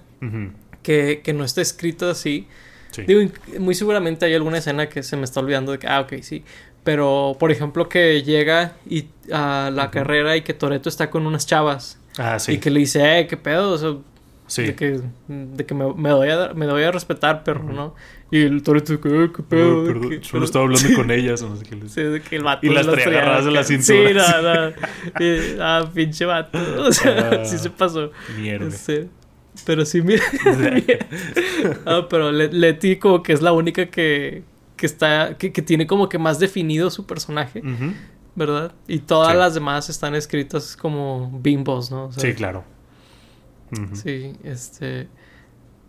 [0.84, 2.48] que, que, no está escrita así.
[3.08, 3.22] Digo,
[3.58, 6.44] muy seguramente hay alguna escena que se me está olvidando de que, ah, ok, sí.
[6.84, 11.46] Pero, por ejemplo, que llega y, a la carrera y que Toreto está con unas
[11.46, 12.00] chavas.
[12.18, 12.54] Ah, sí.
[12.54, 13.72] Y que le dice, eh, qué pedo.
[13.74, 13.96] O sea,
[14.48, 14.64] sí.
[14.64, 17.96] De que, de que me, me, doy a, me doy a respetar, perro, ¿no?
[18.32, 19.84] Y el Toreto, ¿qué, qué pedo?
[19.84, 21.42] No, perdón, yo estaba hablando con ellas.
[21.44, 22.66] No sé qué Sí, de que el vato.
[22.66, 24.08] Y las traía agarradas de la cintura.
[24.08, 24.74] Sí, nada, nada.
[25.60, 26.58] ah, pinche vato.
[26.80, 28.12] O sea, ah, sí se pasó.
[28.38, 28.68] Mierda.
[28.68, 29.10] Este,
[29.66, 30.24] pero sí, mira.
[31.86, 34.44] ah, pero Leti como que es la única que,
[34.82, 37.62] que está, que, tiene como que más definido su personaje,
[38.34, 38.74] ¿verdad?
[38.88, 42.12] Y todas las demás están escritas como bimbos, ¿no?
[42.12, 42.64] sí, claro.
[43.94, 45.08] Sí, este...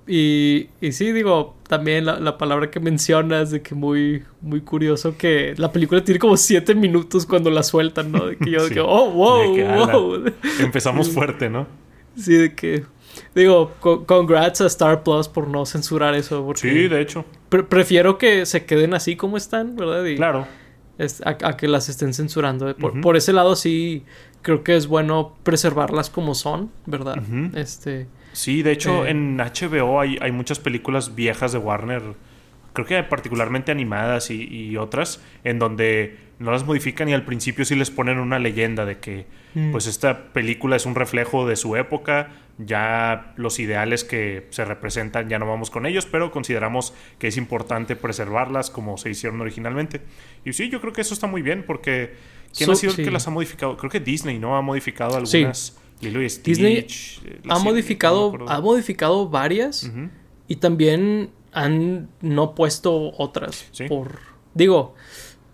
[0.07, 5.55] Y, y sí, digo, también la, palabra que mencionas de que muy, muy curioso que
[5.57, 8.27] la película tiene como siete minutos cuando la sueltan, ¿no?
[8.27, 10.25] De que yo, de que, oh, wow, wow.
[10.61, 11.67] Empezamos fuerte, ¿no?
[12.15, 12.85] Sí, de que
[13.35, 13.73] Digo,
[14.07, 16.45] congrats a Star Plus por no censurar eso.
[16.45, 17.25] Porque sí, de hecho.
[17.49, 20.05] prefiero que se queden así como están, ¿verdad?
[20.17, 20.47] claro.
[21.25, 22.75] a, que las estén censurando.
[22.77, 24.05] Por, ese lado sí
[24.43, 27.17] creo que es bueno preservarlas como son, ¿verdad?
[27.55, 28.07] Este.
[28.33, 32.03] Sí, de hecho eh, en HBO hay, hay muchas películas viejas de Warner
[32.73, 37.77] creo que particularmente animadas y, otras, en donde no las modifican y al principio sí
[37.77, 39.71] les ponen una leyenda de que mm.
[39.71, 45.29] pues esta película es un reflejo de su época, ya los ideales que se representan
[45.29, 50.01] ya no vamos con ellos, pero consideramos que es importante preservarlas como se hicieron originalmente.
[50.45, 52.15] Y sí, yo creo que eso está muy bien porque
[52.57, 53.77] ¿quién ha sido el que las ha modificado?
[53.77, 54.57] Creo que Disney, ¿no?
[54.57, 55.79] Ha modificado algunas.
[56.43, 56.87] Disney
[57.25, 59.91] eh, ha modificado, ha modificado varias
[60.49, 64.21] y también han no puesto otras por
[64.55, 64.95] digo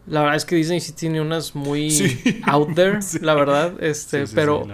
[0.06, 4.66] la verdad es que Disney sí tiene unas muy out there la verdad este pero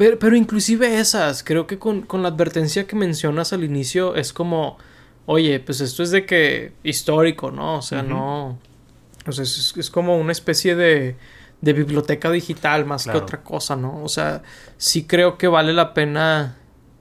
[0.00, 4.32] pero, pero inclusive esas, creo que con, con, la advertencia que mencionas al inicio es
[4.32, 4.78] como,
[5.26, 7.76] oye, pues esto es de que histórico, ¿no?
[7.76, 8.58] O sea, no...
[9.26, 11.16] O sea, es, es, como una especie de,
[11.60, 14.02] de biblioteca digital más que otra cosa, ¿no?
[14.02, 14.42] O sea,
[14.78, 16.56] sí creo que vale la pena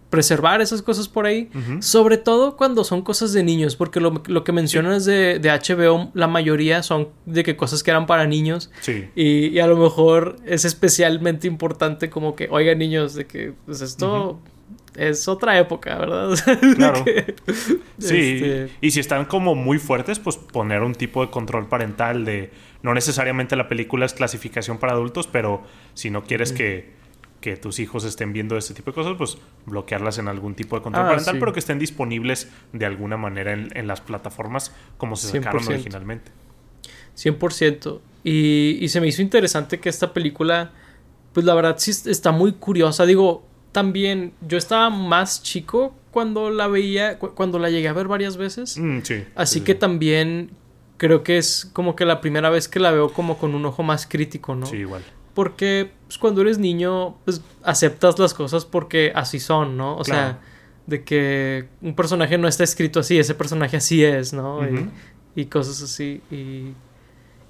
[0.09, 1.49] preservar esas cosas por ahí.
[1.81, 6.27] Sobre todo cuando son cosas de niños, porque lo, que mencionas de, de, HBO, la
[6.27, 8.71] mayoría son de que cosas que eran para niños.
[8.81, 9.09] Sí.
[9.15, 14.39] Y, a lo mejor es especialmente importante como que, oigan niños, de que pues esto...
[14.95, 16.31] Es otra época, ¿verdad?
[16.75, 17.05] claro.
[17.99, 18.17] sí.
[18.17, 22.51] Este y si están como muy fuertes, pues poner un tipo de control parental de...
[22.81, 26.98] No necesariamente la película es clasificación para adultos, pero si no quieres que
[27.41, 30.81] que tus hijos estén viendo este tipo de cosas, pues bloquearlas en algún tipo de
[30.81, 35.29] control ah, parental, pero que estén disponibles de alguna manera en, las plataformas como se
[35.29, 36.31] sacaron originalmente.
[37.17, 37.99] 100%.
[38.23, 40.71] Y, y se me hizo interesante que esta película,
[41.33, 43.05] pues la verdad sí está muy curiosa.
[43.05, 48.37] Digo, también yo estaba más chico cuando la veía, cuando la llegué a ver varias
[48.37, 48.77] veces.
[48.77, 50.51] Mm, sí, Así que también
[50.97, 53.83] creo que es como que la primera vez que la veo como con un ojo
[53.83, 54.65] más crítico, ¿no?
[54.65, 55.03] Sí, igual.
[55.39, 59.95] Porque pues, cuando eres niño, pues aceptas las cosas porque así son, ¿no?
[59.95, 60.41] O sea,
[60.85, 64.59] de que un personaje no está escrito así, ese personaje así es, ¿no?
[65.37, 66.21] y, cosas así.
[66.29, 66.73] Y,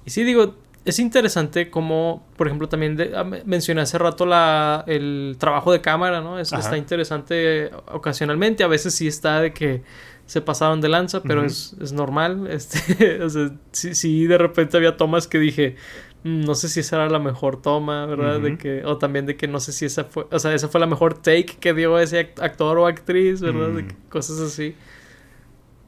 [0.04, 5.34] y sí, digo, es interesante como, por ejemplo, también ah, mencioné hace rato la, el
[5.40, 6.38] trabajo de cámara, ¿no?
[6.38, 9.82] Es, está interesante ocasionalmente, a veces sí está de que
[10.26, 12.46] se pasaron de lanza, pero es, es, normal.
[12.50, 15.74] Este, o sea, sí, sí, de repente había tomas que dije,
[16.22, 18.40] no sé si esa era la mejor toma, ¿verdad?
[18.40, 20.80] De que, o también de que no sé si esa fue, o sea, esa fue
[20.80, 23.68] la mejor take que dio ese actor o actriz, ¿verdad?
[23.68, 23.88] De mm.
[24.10, 24.74] cosas así.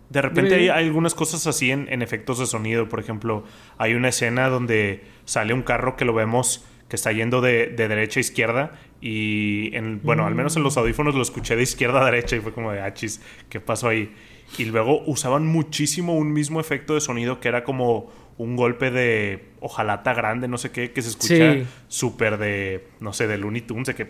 [0.08, 2.88] De repente hay, algunas cosas así en, efectos de sonido.
[2.88, 3.44] Por ejemplo,
[3.78, 8.20] hay una escena donde sale un carro que lo vemos que está yendo de, derecha
[8.20, 8.72] a izquierda.
[9.00, 10.80] Y, en, bueno, al menos en los mm.
[10.80, 13.88] audífonos lo escuché de izquierda a derecha y fue como de achis, ah, ¿qué pasó
[13.88, 14.14] ahí?
[14.58, 19.44] Y luego usaban muchísimo un mismo efecto de sonido que era como un golpe de
[19.60, 23.86] hojalata grande, no sé qué, que se escucha súper de, no sé, de Looney Tunes,
[23.86, 24.06] de que...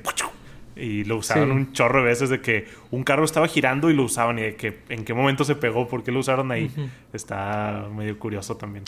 [0.75, 4.05] Y lo usaban un chorro de veces de que un carro estaba girando y lo
[4.05, 6.71] usaban y de que en qué momento se pegó, por qué lo usaron ahí.
[7.13, 8.85] Está medio curioso también.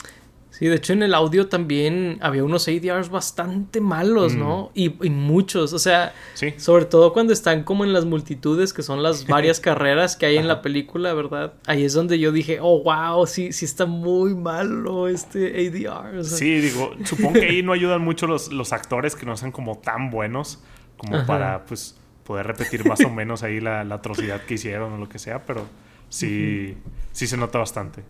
[0.56, 4.70] Sí, de hecho en el audio también había unos ADRs bastante malos, ¿no?
[4.76, 5.02] Mm.
[5.02, 6.14] Y, muchos, o sea,
[6.58, 10.36] sobre todo cuando están como en las multitudes, que son las varias carreras que hay
[10.36, 11.54] en la película, ¿verdad?
[11.66, 16.22] Ahí es donde yo dije, oh, wow, sí, sí está muy malo este ADR.
[16.22, 19.78] Sí, digo, supongo que ahí no ayudan mucho los, los actores que no sean como
[19.78, 20.62] tan buenos
[20.96, 25.08] como para, pues, poder repetir más o menos ahí la, atrocidad que hicieron o lo
[25.08, 25.66] que sea, pero
[26.10, 26.76] sí,
[27.10, 28.04] sí se nota bastante.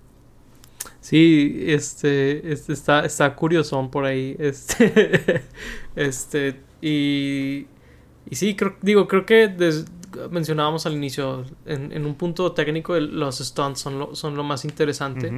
[1.05, 4.35] Sí, este, este está, está curiosón por ahí.
[4.39, 5.43] Este,
[5.97, 7.67] este, y,
[8.31, 9.55] y sí, creo, digo, creo que
[10.31, 15.31] mencionábamos al inicio, en, un punto técnico, los stunts son lo, son lo más interesante.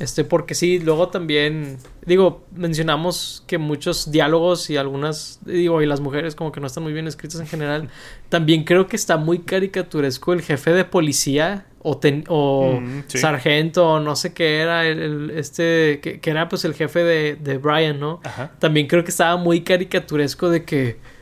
[0.00, 6.00] Este, porque sí, luego también, digo, mencionamos que muchos diálogos y algunas, digo, y las
[6.00, 7.90] mujeres como que no están muy bien escritas en general.
[8.30, 14.00] También creo que está muy caricaturesco el jefe de policía o, o mm, sargento o
[14.00, 18.20] no sé qué era, el, este, que, era pues el jefe de, de Brian, ¿no?
[18.58, 21.16] También creo que estaba muy caricaturesco de que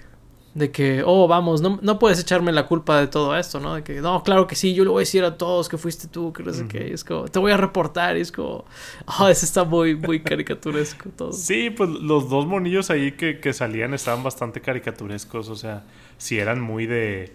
[0.54, 3.74] de que, oh, vamos, no, no puedes echarme la culpa de todo esto, ¿no?
[3.74, 6.06] De que, no, claro que sí, yo le voy a decir a todos que fuiste
[6.06, 6.92] tú, que no sé qué.
[6.92, 8.16] es como, te voy a reportar.
[8.16, 8.64] Y es como,
[9.18, 11.32] oh, eso está muy, muy caricaturesco todo.
[11.32, 15.48] Sí, pues los dos monillos ahí que, que salían estaban bastante caricaturescos.
[15.48, 15.82] O sea,
[16.18, 17.32] si eran muy de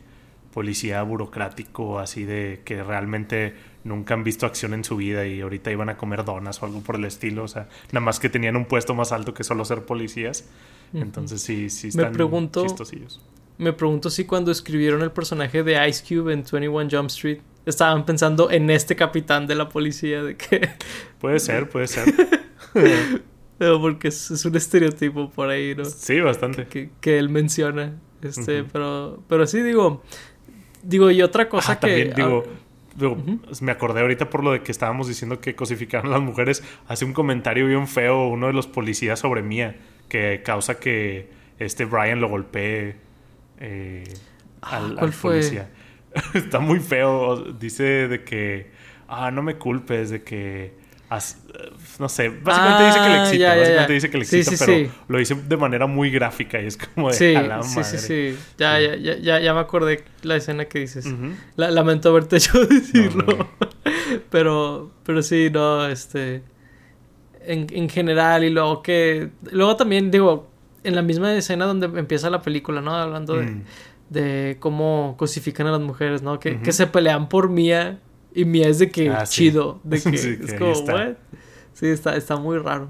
[0.53, 5.71] policía burocrático, así de que realmente nunca han visto acción en su vida y ahorita
[5.71, 7.43] iban a comer donas o algo por el estilo.
[7.43, 10.49] O sea, nada más que tenían un puesto más alto que solo ser policías.
[10.93, 12.65] Entonces sí, sí están me pregunto,
[13.57, 18.05] Me pregunto si cuando escribieron el personaje de Ice Cube en 21 Jump Street estaban
[18.05, 20.69] pensando en este capitán de la policía de que...
[21.19, 22.11] Puede ser, puede ser.
[23.81, 25.85] porque es, un estereotipo por ahí, ¿no?
[25.85, 26.65] Sí, bastante.
[26.65, 27.93] Que, él menciona.
[28.21, 30.01] Este, pero, pero sí digo...
[30.81, 31.87] Digo, y otra cosa que...
[31.87, 32.43] También digo...
[33.61, 36.63] Me acordé ahorita por lo de que estábamos diciendo que cosificaron a las mujeres.
[36.87, 39.77] Hace un comentario bien feo uno de los policías sobre Mía,
[40.09, 42.95] que causa que este Brian lo golpee
[43.59, 44.03] eh,
[44.61, 45.69] al, ah, policía.
[46.33, 47.53] Está muy feo.
[47.53, 48.71] Dice de que,
[49.07, 50.73] ah, no me culpes, de que
[51.99, 55.17] no sé, básicamente dice que le ah, excita, básicamente dice que le excita, pero lo
[55.17, 58.37] dice de manera muy gráfica y es como de sí, Sí, sí, sí.
[58.57, 61.05] Ya, ya, ya, ya me acordé la escena que dices.
[61.55, 63.49] lamento haberte hecho decirlo.
[64.29, 66.43] pero, pero sí, no, este.
[67.41, 69.29] En, en, general, y luego que.
[69.51, 70.47] Luego también, digo,
[70.83, 72.93] en la misma escena donde empieza la película, ¿no?
[72.93, 73.63] Hablando de, mm.
[74.09, 76.39] de cómo cosifican a las mujeres, ¿no?
[76.39, 77.99] Que, que se pelean por Mía
[78.33, 79.79] y Mía es de que ah, chido.
[79.83, 81.17] De que es como, está.
[81.73, 82.89] Sí, está, está muy raro.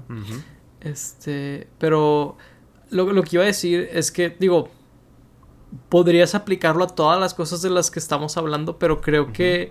[0.80, 1.68] Este.
[1.78, 2.36] Pero
[2.90, 4.70] lo, lo que iba a decir es que, digo,
[5.88, 9.70] podrías aplicarlo a todas las cosas de las que estamos hablando, pero creo que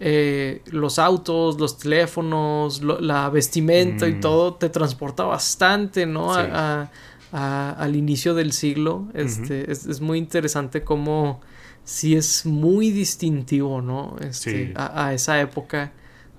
[0.00, 4.20] eh, los autos, los teléfonos, la vestimenta y mm.
[4.20, 6.32] todo te transporta bastante, ¿no?
[6.32, 6.90] A,
[7.32, 9.08] a, al inicio del siglo.
[9.14, 11.40] Este, es, es, muy interesante cómo
[11.88, 14.16] sí es muy distintivo, ¿no?
[14.20, 15.92] Este, a, esa época,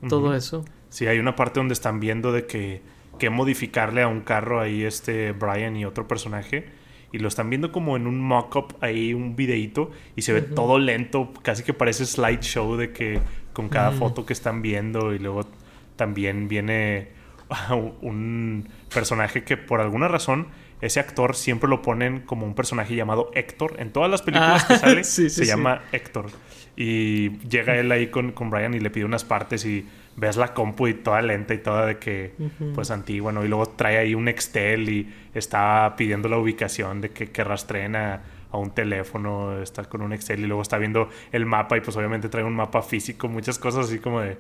[0.08, 0.64] todo eso.
[0.90, 2.84] Sí, hay una parte donde están viendo de que,
[3.18, 6.70] que modificarle a un carro ahí este Brian y otro personaje.
[7.12, 10.78] Y lo están viendo como en un mock-up ahí, un videíto, y se ve todo
[10.78, 13.20] lento, casi que parece slideshow de que
[13.52, 15.48] con cada foto que están viendo, y luego
[15.96, 17.08] también viene
[18.02, 20.50] un personaje que por alguna razón
[20.82, 23.76] ese actor siempre lo ponen como un personaje llamado Héctor.
[23.80, 26.28] En todas las películas que ah, sale se llama Héctor.
[26.76, 30.54] Y llega él ahí con, con, Brian y le pide unas partes y ves la
[30.54, 32.34] compu y toda lenta y toda de que,
[32.74, 33.44] pues antigua, ¿no?
[33.44, 37.96] Y luego trae ahí un Excel y está pidiendo la ubicación de que, que rastreen
[37.96, 41.96] a, un teléfono, está con un Excel y luego está viendo el mapa y pues
[41.98, 44.38] obviamente trae un mapa físico, muchas cosas así como de,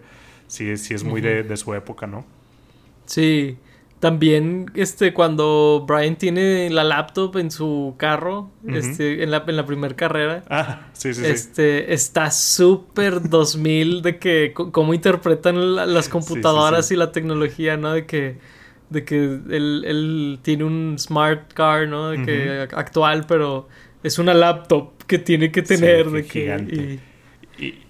[0.47, 2.25] sí, sí es muy de, de su época, ¿no?
[3.06, 3.58] Sí.
[3.99, 9.65] También, este, cuando Brian tiene la laptop en su carro, este, en la, en la
[9.65, 10.43] primera carrera.
[10.49, 17.12] Ah, sí, sí, este, Está súper 2000 de que, cómo interpretan las computadoras y la
[17.12, 17.91] tecnología, ¿no?
[17.91, 18.38] De que,
[18.89, 22.12] de que él, él tiene un smart car, ¿no?
[22.12, 23.67] De que actual, pero
[24.01, 26.45] es una laptop que tiene que tener, de que...
[26.71, 27.09] Y,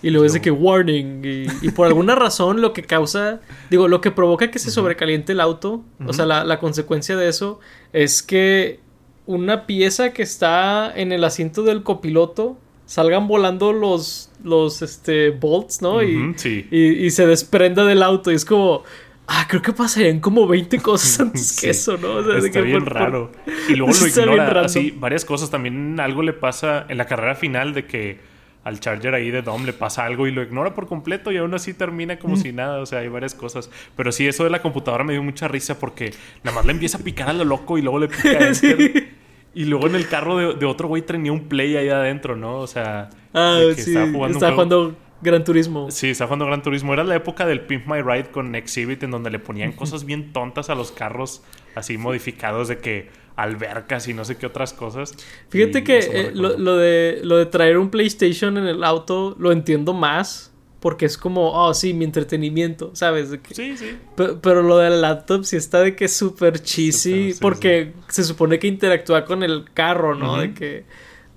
[0.01, 1.21] luego es de que warning.
[1.61, 5.39] Y, por alguna razón lo que causa, digo, lo que provoca que se sobrecaliente el
[5.39, 7.59] auto, o sea, la, consecuencia de eso
[7.93, 8.79] es que
[9.25, 15.81] una pieza que está en el asiento del copiloto salgan volando los, los este, bolts,
[15.81, 16.01] ¿no?
[16.01, 16.35] y,
[16.71, 18.31] y, se desprenda del auto.
[18.31, 18.83] Y es como,
[19.29, 22.15] ah, creo que pasarían como 20 cosas antes que eso, ¿no?
[22.15, 23.31] O sea, Está bien raro.
[23.69, 24.61] Y luego lo ignora.
[24.61, 25.49] Así, varias cosas.
[25.49, 28.19] También algo le pasa en la carrera final de que
[28.63, 31.53] al Charger ahí de Dom le pasa algo y lo ignora por completo y aún
[31.53, 32.79] así termina como si nada.
[32.81, 33.69] O sea, hay varias cosas.
[33.95, 36.97] Pero sí, eso de la computadora me dio mucha risa porque nada más le empieza
[36.97, 38.51] a picar a lo loco y luego le pica a
[39.53, 42.59] Y luego en el carro de, otro güey tenía un play ahí adentro, ¿no?
[42.59, 43.95] O sea, ah, sí.
[43.95, 45.89] estaba jugando, Gran Turismo.
[45.89, 46.93] Sí, estaba jugando Gran Turismo.
[46.93, 50.31] Era la época del Pimp My Ride con Exhibit en donde le ponían cosas bien
[50.31, 51.43] tontas a los carros
[51.75, 53.09] así modificados de que
[53.41, 55.13] albercas y no sé qué otras cosas.
[55.49, 59.93] Fíjate que eh, lo, de, lo de traer un PlayStation en el auto lo entiendo
[59.93, 60.47] más.
[60.79, 63.37] Porque es como, oh, sí, mi entretenimiento, ¿sabes?
[63.51, 63.97] sí, sí.
[64.15, 67.35] Pero, lo de la laptop sí está de que es súper cheesy.
[67.41, 70.39] porque se supone que interactúa con el carro, ¿no?
[70.39, 70.85] De que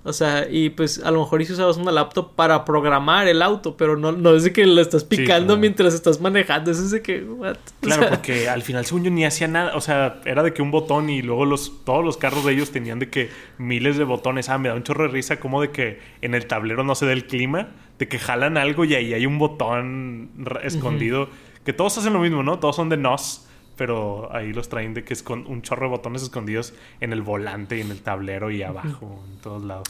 [0.05, 3.77] o sea, y pues a lo mejor si usabas una laptop para programar el auto,
[3.77, 7.23] pero no, no es de que lo estás picando mientras estás manejando, es de que,
[7.23, 7.55] what?
[7.79, 10.71] Claro, porque al final según yo ni hacía nada, o sea, era de que un
[10.71, 14.49] botón y luego los, todos los carros de ellos tenían de que miles de botones.
[14.49, 17.05] Ah, me da un chorro de risa como de que en el tablero no se
[17.05, 20.31] da el clima, de que jalan algo y ahí hay un botón
[20.63, 21.29] escondido,
[21.63, 22.59] que todos hacen lo mismo, ¿no?
[22.59, 23.42] Todos son de NOS
[23.75, 27.21] pero ahí los traen de que es con un chorro de botones escondidos en el
[27.21, 29.87] volante y en el tablero y abajo, en todos lados.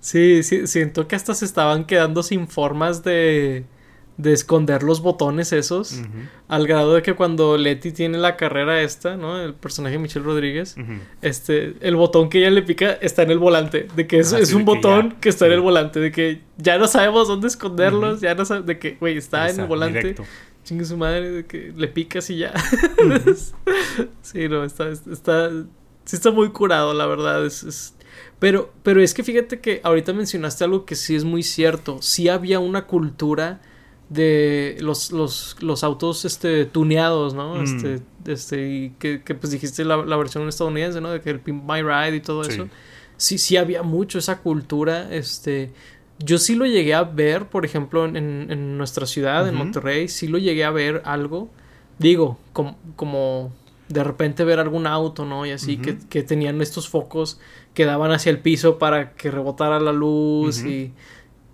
[0.00, 3.64] Sí, sí, siento que hasta se estaban quedando sin formas de,
[4.16, 6.00] de esconder los botones esos,
[6.48, 9.38] al grado de que cuando Letty tiene la carrera esta, ¿no?
[9.38, 10.76] El personaje de Michelle Rodríguez,
[11.20, 14.54] este, el botón que ella le pica está en el volante, de que es, es
[14.54, 18.34] un botón que está en el volante, de que ya no sabemos dónde esconderlos, ya
[18.34, 20.14] no sabemos, de que, güey, está en el volante
[20.70, 22.54] chingue su madre, de que le picas y ya.
[24.22, 25.50] sí, no, está, está,
[26.04, 27.44] sí está muy curado, la verdad.
[27.44, 27.96] Es,
[28.38, 32.00] Pero, pero es que fíjate que ahorita mencionaste algo que sí es muy cierto.
[32.02, 33.60] Sí había una cultura
[34.10, 37.56] de los, los, los autos este, tuneados, ¿no?
[37.56, 37.64] Mm.
[37.64, 41.10] Este, este, y que, que pues dijiste la, la, versión estadounidense, ¿no?
[41.10, 42.68] De que el Pimp My Ride y todo eso.
[43.16, 45.72] Sí, sí había mucho esa cultura, este
[46.22, 50.28] yo sí lo llegué a ver, por ejemplo, en, en nuestra ciudad, en Monterrey, sí
[50.28, 51.50] lo llegué a ver algo.
[51.98, 53.52] Digo, como, como
[53.88, 55.44] de repente ver algún auto, ¿no?
[55.44, 57.40] Y así, que, que, tenían estos focos
[57.74, 60.92] que daban hacia el piso para que rebotara la luz y,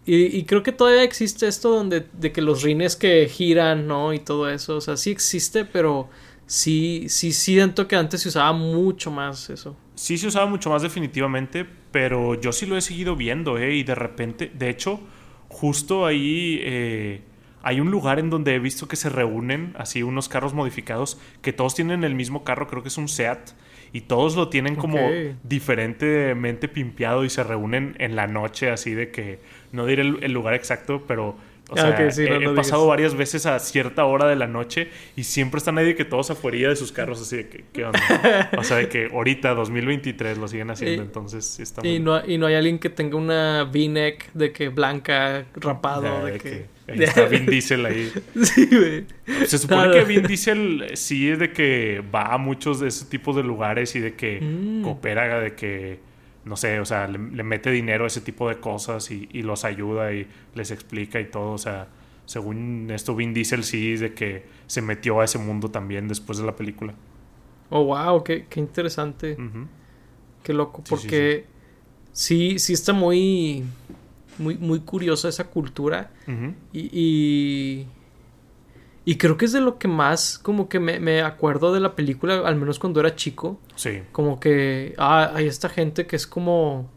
[0.05, 4.13] y, creo que todavía existe esto donde de que los rines que giran, ¿no?
[4.13, 6.09] Y todo eso, o sea, sí existe, pero
[6.47, 9.77] sí, sí, sí siento que antes se usaba mucho más eso.
[9.95, 13.75] Sí se usaba mucho más definitivamente, pero yo sí lo he seguido viendo, ¿eh?
[13.75, 15.01] Y de repente, de hecho,
[15.49, 16.61] justo ahí...
[16.63, 17.21] Eh
[17.63, 21.53] hay un lugar en donde he visto que se reúnen así unos carros modificados que
[21.53, 23.41] todos tienen el mismo carro, creo que es un SEAT,
[23.93, 25.01] y todos lo tienen como
[25.43, 29.41] diferentemente pimpeado y se reúnen en la noche así de que
[29.73, 31.37] no diré el lugar exacto, pero
[31.69, 35.59] o ah, sea, he, pasado varias veces a cierta hora de la noche y siempre
[35.59, 38.01] están ahí de que todos afuera de sus carros, así de que, ¿qué onda?
[38.57, 42.47] o sea, de que ahorita, 2023, lo siguen haciendo, entonces está y, no, y no
[42.47, 46.77] hay alguien que tenga una V-neck de que blanca, rapado, de, que...
[46.89, 48.13] Ahí está Vin Diesel ahí.
[48.45, 49.07] sí, güey.
[49.49, 53.35] Se supone que Vin Diesel sí es de que va a muchos de esos tipos
[53.35, 54.83] de lugares y de que mm.
[54.83, 55.99] coopera, de que
[56.47, 60.13] no sé, o sea, le, mete dinero a ese tipo de cosas y, los ayuda
[60.13, 61.51] y les explica y todo.
[61.51, 61.89] O sea,
[62.25, 66.39] según esto, Vin Diesel sí es de que se metió a ese mundo también después
[66.39, 66.95] de la película.
[67.69, 69.37] Oh, wow, qué, qué interesante.
[70.45, 71.47] Qué loco, porque
[72.13, 73.65] sí, sí, está muy,
[74.39, 76.13] muy, muy curiosa esa cultura.
[76.73, 77.87] y, y
[79.15, 82.57] creo que es de lo que más como que me, acuerdo de la película, al
[82.57, 83.61] menos cuando era chico.
[83.77, 84.03] Sí.
[84.11, 86.91] Como que ah, hay esta gente que es como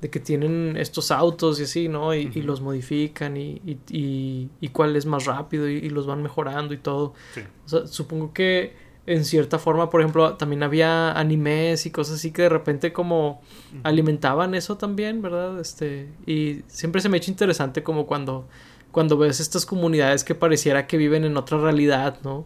[0.00, 2.12] de que tienen estos autos y así, ¿no?
[2.12, 6.78] Y, los modifican y, y, y, cuál es más rápido y, los van mejorando y
[6.78, 7.14] todo.
[7.32, 7.42] Sí.
[7.64, 8.74] O sea, supongo que
[9.06, 13.40] en cierta forma, por ejemplo, también había animes y cosas así que de repente como
[13.84, 15.60] alimentaban eso también, ¿verdad?
[15.60, 18.48] Este, y siempre se me ha hecho interesante como cuando
[18.92, 22.44] cuando ves estas comunidades que pareciera que viven en otra realidad, ¿no?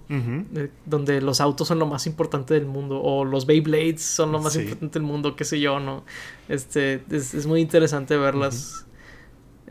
[0.87, 4.57] donde los autos son lo más importante del mundo o los Beyblades son lo más
[4.57, 6.05] importante del mundo, qué sé yo, ¿no?
[6.49, 8.87] Este, es, muy interesante verlas, uh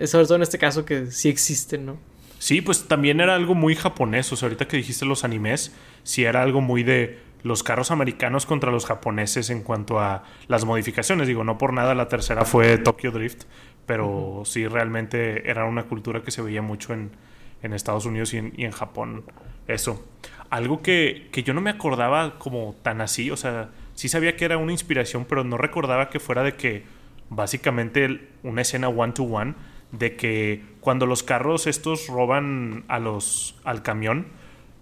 [0.08, 1.98] sobre todo en este caso que sí existen, ¿no?
[2.38, 5.72] Sí, pues también era algo muy japonés, o sea, ahorita que dijiste los animes,
[6.04, 10.66] sí era algo muy de los carros americanos contra los japoneses en cuanto a las
[10.66, 11.28] modificaciones.
[11.28, 13.44] Digo, no por nada la tercera fue Tokyo Drift,
[13.86, 17.12] pero sí realmente era una cultura que se veía mucho en,
[17.62, 19.24] Estados Unidos y en, Japón.
[19.68, 20.06] Eso.
[20.52, 24.58] Algo que, yo no me acordaba como tan así, o sea, sí sabía que era
[24.58, 26.84] una inspiración, pero no recordaba que fuera de que
[27.32, 29.56] básicamente una escena one to one
[29.92, 34.28] de que cuando los carros estos roban a los al camión,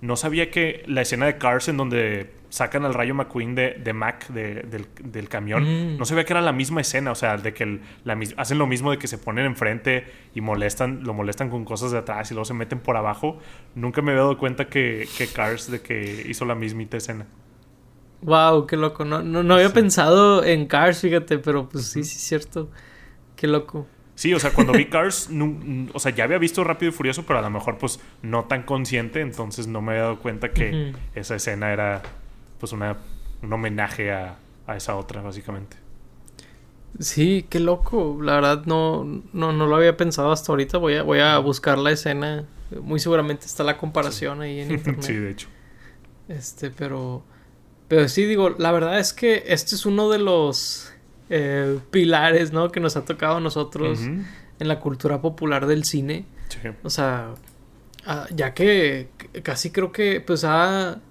[0.01, 3.93] no sabía que la escena de Cars en donde sacan al Rayo McQueen de, de
[3.93, 5.97] Mac del, camión, mm.
[5.97, 8.68] no se ve que era la misma escena, o sea, de que la, hacen lo
[8.68, 12.36] mismo de que se ponen enfrente y molestan, lo molestan con cosas de atrás y
[12.36, 13.39] luego se meten por abajo.
[13.74, 17.26] Nunca me he dado cuenta que, Cars de que hizo la mismita escena.
[18.22, 19.04] Wow, qué loco.
[19.04, 22.70] No, no, había pensado en Cars, fíjate, pero pues sí, sí es cierto.
[23.36, 23.88] Qué loco.
[24.14, 25.28] Sí, o sea, cuando vi Cars,
[25.93, 28.62] o sea, ya había visto Rápido y Furioso, pero a lo mejor pues no tan
[28.62, 32.04] consciente, entonces no me había dado cuenta que esa escena era
[32.64, 32.95] pues una,
[33.41, 34.38] un homenaje a,
[34.74, 35.76] esa otra, básicamente.
[36.97, 38.20] Sí, qué loco.
[38.22, 39.03] La verdad no,
[39.34, 40.78] no, no, lo había pensado hasta ahorita.
[40.78, 42.45] Voy a, voy a buscar la escena.
[42.82, 45.03] Muy seguramente está la comparación ahí en internet.
[45.03, 45.49] sí, de hecho.
[46.30, 47.24] Este, pero.
[47.89, 50.93] Pero sí, digo, la verdad es que este es uno de los
[51.30, 52.72] eh, pilares, ¿no?
[52.72, 56.24] Que nos ha tocado a nosotros en la cultura popular del cine.
[56.47, 56.59] Sí.
[56.82, 57.34] O sea,
[58.05, 59.09] ah, ya que
[59.43, 61.01] casi creo que pues ha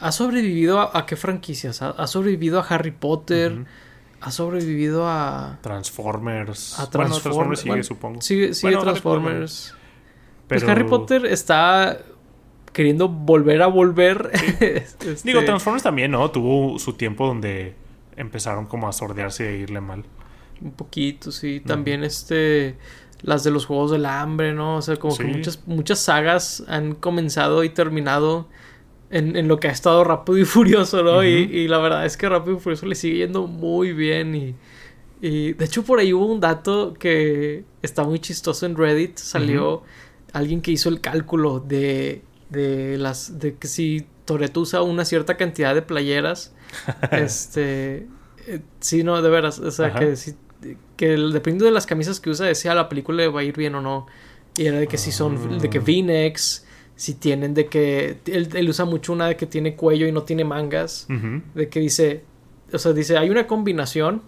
[0.00, 1.82] ¿Ha sobrevivido a, qué franquicias?
[1.82, 3.64] ¿Ha, sobrevivido a Harry Potter?
[4.20, 5.58] ¿Ha sobrevivido a...
[5.62, 6.78] Transformers.
[6.78, 8.20] A Transformers sigue, supongo.
[8.20, 9.74] Sigue, sigue Transformers.
[10.48, 11.98] Pues Harry Potter está
[12.72, 14.30] queriendo volver a volver.
[14.60, 16.30] Este, Digo, Transformers también, ¿no?
[16.30, 17.74] Tuvo su tiempo donde
[18.16, 20.04] empezaron como a sordearse y a irle mal.
[20.60, 21.60] Un poquito, sí.
[21.60, 22.76] También este
[23.22, 24.76] las de los juegos del hambre, ¿no?
[24.76, 28.48] O sea, como que muchas, muchas sagas han comenzado y terminado
[29.10, 31.24] en, lo que ha estado Rápido y Furioso, ¿no?
[31.24, 34.54] y, la verdad es que Rápido y Furioso le sigue yendo muy bien y,
[35.20, 39.82] y de hecho por ahí hubo un dato que está muy chistoso en Reddit, salió
[40.32, 45.36] alguien que hizo el cálculo de, de las de que si Toretto usa una cierta
[45.36, 46.54] cantidad de playeras,
[47.10, 48.06] este
[48.46, 50.36] eh, sí, no, de veras, o sea, que si
[50.96, 53.74] que dependiendo de las camisas que usa, decía la película le va a ir bien
[53.74, 54.06] o no.
[54.56, 55.82] Y era de que si son, de que ah.
[55.82, 56.66] V-necks,
[57.00, 60.44] si tienen de que él, usa mucho una de que tiene cuello y no tiene
[60.44, 61.06] mangas,
[61.54, 62.24] de que dice,
[62.74, 64.20] o sea, dice, hay una combinación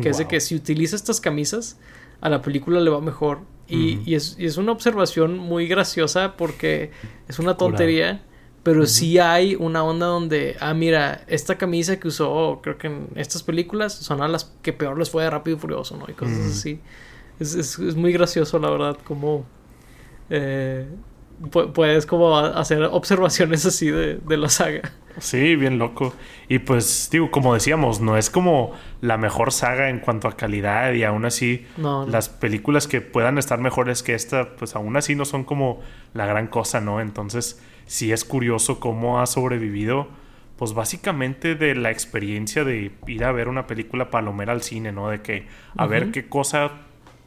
[0.00, 1.76] que es de que si utiliza estas camisas
[2.20, 6.92] a la película le va mejor Y, es, y, es, una observación muy graciosa porque
[7.26, 8.22] es una tontería.
[8.62, 13.08] Pero sí hay una onda donde, ah, mira, esta camisa que usó, creo que en
[13.16, 16.04] estas películas, son a las que peor les fue de Rápido y Furioso, ¿no?
[16.08, 16.78] Y cosas así.
[17.40, 19.46] Es, es, es, muy gracioso, la verdad, como
[20.28, 20.86] eh,
[21.48, 24.92] puedes como hacer observaciones así de, de, la saga.
[25.18, 26.14] Sí, bien loco.
[26.48, 30.92] Y pues, digo, como decíamos, no es como la mejor saga en cuanto a calidad
[30.92, 31.66] y aún así
[32.06, 35.80] las películas que puedan estar mejores que esta, pues aún así no son como
[36.14, 37.00] la gran cosa, ¿no?
[37.00, 40.08] Entonces sí es curioso cómo ha sobrevivido,
[40.56, 45.08] pues básicamente de la experiencia de ir a ver una película palomera al cine, ¿no?
[45.08, 46.72] De que a ver qué cosa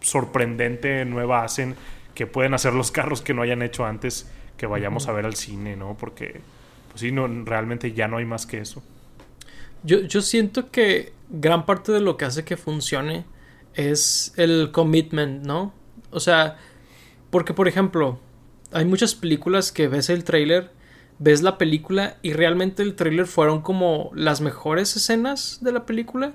[0.01, 1.75] sorprendente nueva hacen,
[2.13, 5.35] que pueden hacer los carros que no hayan hecho antes, que vayamos a ver al
[5.35, 5.97] cine, ¿no?
[5.97, 6.41] Porque,
[6.89, 8.83] pues sí, no, realmente ya no hay más que eso.
[9.83, 13.25] Yo, yo siento que gran parte de lo que hace que funcione
[13.73, 15.73] es el commitment, ¿no?
[16.11, 16.57] O sea,
[17.29, 18.19] porque por ejemplo,
[18.71, 20.71] hay muchas películas que ves el trailer,
[21.19, 26.33] ves la película y realmente el trailer fueron como las mejores escenas de la película.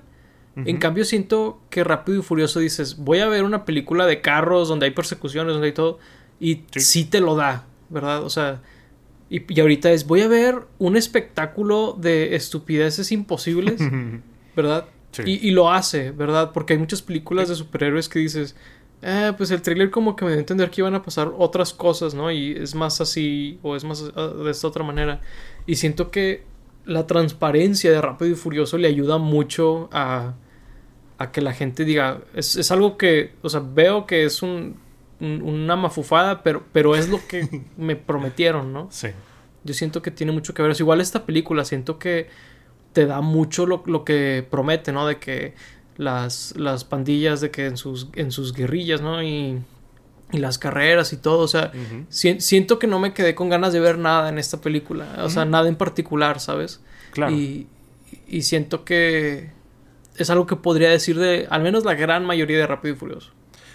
[0.65, 4.69] En cambio siento que Rápido y Furioso dices, voy a ver una película de carros
[4.69, 5.99] donde hay persecuciones, donde hay todo,
[6.41, 8.25] y sí, te lo da, ¿verdad?
[8.25, 8.61] O sea,
[9.31, 13.81] y, ahorita es, voy a ver un espectáculo de estupideces imposibles,
[14.57, 14.87] ¿verdad?
[15.25, 16.53] Y, y, lo hace, ¿verdad?
[16.53, 18.55] Porque hay muchas películas de superhéroes que dices,
[19.03, 21.73] eh, pues el trailer como que me dio a entender que iban a pasar otras
[21.73, 22.31] cosas, ¿no?
[22.33, 25.21] Y es más así o es más ah, de esta otra manera.
[25.67, 26.43] Y siento que
[26.85, 30.35] la transparencia de Rápido y Furioso le ayuda mucho a,
[31.19, 34.77] a que la gente diga, es, es, algo que, o sea, veo que es un,
[35.21, 38.89] una mafufada, pero, pero es lo que me prometieron, ¿no?
[38.91, 39.09] Sí.
[39.65, 40.71] Yo siento que tiene mucho que ver.
[40.71, 42.29] Es igual esta película, siento que
[42.93, 45.07] te da mucho lo, lo que promete, ¿no?
[45.07, 45.55] De que
[45.97, 49.21] las, las pandillas de que en sus, en sus guerrillas, ¿no?
[49.21, 49.59] Y,
[50.31, 51.73] y las carreras y todo, o sea,
[52.09, 55.45] siento que no me quedé con ganas de ver nada en esta película, o sea,
[55.45, 56.81] nada en particular, ¿sabes?
[57.13, 57.35] Claro.
[57.35, 57.67] Y,
[58.27, 59.51] y siento que
[60.19, 63.33] es algo que podría decir de al menos la gran mayoría de Rápido y Furioso.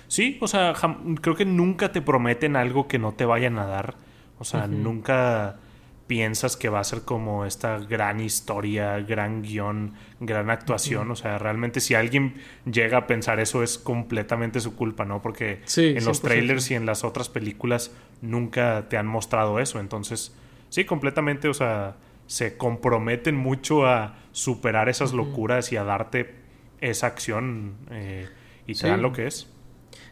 [0.08, 0.74] Sí, o sea,
[1.22, 3.96] creo que nunca te prometen algo que no te vayan a dar.
[4.40, 5.58] O sea, nunca
[6.06, 11.10] piensas que va a ser como esta gran historia, gran guion, gran actuación.
[11.10, 12.36] O sea, realmente si alguien
[12.72, 15.22] llega a pensar eso es completamente su culpa, ¿no?
[15.22, 17.92] Porque en los trailers y en las otras películas
[18.22, 19.80] nunca te han mostrado eso.
[19.80, 20.36] Entonces,
[20.70, 21.96] sí, completamente, o sea,
[22.28, 26.36] se comprometen mucho a superar esas locuras y a darte
[26.82, 28.28] esa acción eh,
[28.68, 29.48] y te dan lo que es.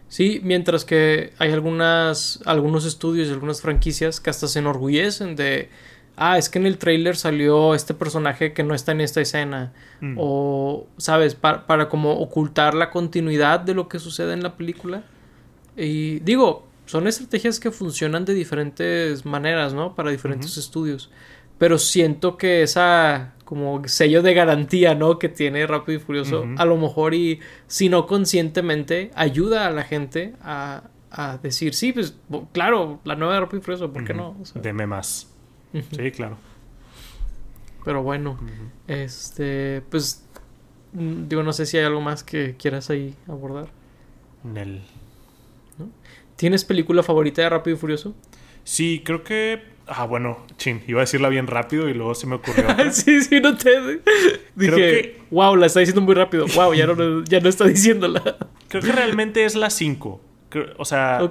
[0.08, 5.70] Sí, mientras que hay algunas, algunos estudios y algunas franquicias que hasta se enorgullecen de,
[6.18, 9.72] ah, es que en el trailer salió este personaje que no está en esta escena.
[10.02, 10.16] Mm.
[10.20, 11.36] O, ¿sabes?
[11.36, 15.04] Para, para como ocultar la continuidad de lo que sucede en la película.
[15.78, 19.96] Y digo, son estrategias que funcionan de diferentes maneras, ¿no?
[19.96, 21.10] Para diferentes estudios.
[21.62, 25.20] Pero siento que esa como sello de garantía, ¿no?
[25.20, 29.84] Que tiene Rápido y Furioso, a lo mejor y si no conscientemente, ayuda a la
[29.84, 32.18] gente a, a decir, sí, pues
[32.52, 34.36] claro, la nueva de Rápido y Furioso, ¿por qué no?
[34.56, 35.32] Deme más.
[35.72, 36.38] Sí, claro.
[37.86, 38.40] Pero bueno,
[38.88, 40.26] este, pues,
[40.94, 43.68] mm, digo, no sé si hay algo más que quieras ahí abordar.
[44.44, 44.82] Nel.
[46.38, 48.16] ¿Tienes película favorita de Rápido y Furioso?
[48.64, 52.36] Sí, creo que Ah, bueno, chin, iba a decirla bien rápido y luego se me
[52.36, 52.66] ocurrió.
[52.92, 54.02] sí, sí, no te.
[54.56, 55.22] Dije, que...
[55.32, 56.46] wow, la está diciendo muy rápido.
[56.56, 58.38] Wow, ya no, ya no está diciéndola.
[58.68, 60.22] Creo que realmente es la 5.
[60.78, 61.22] O sea,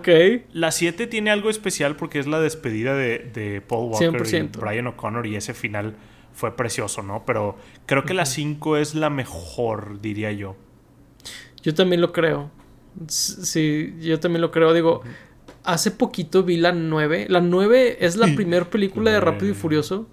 [0.53, 4.86] la 7 tiene algo especial porque es la despedida de, de Paul Walker y Brian
[4.86, 5.94] O'Connor y ese final
[6.32, 7.24] fue precioso, ¿no?
[7.26, 10.57] Pero creo que la 5 es la mejor, diría yo.
[11.62, 12.51] Yo también lo creo.
[13.09, 14.72] Sí, yo también lo creo.
[14.72, 15.03] Digo,
[15.65, 17.27] hace poquito vi la 9.
[17.29, 20.07] La 9 es la primera película de Rápido y Furioso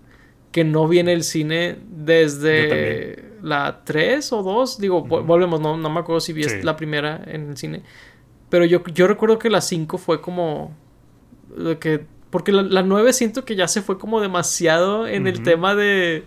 [0.52, 4.80] que no viene el cine desde la 3 o 2.
[4.80, 7.84] Digo, volvemos, no, no, me acuerdo si vi la primera en el cine.
[8.50, 10.76] Pero yo, yo recuerdo que la 5 fue como...
[11.80, 15.76] que Porque la, la 9 siento que ya se fue como demasiado en el tema
[15.76, 16.24] de...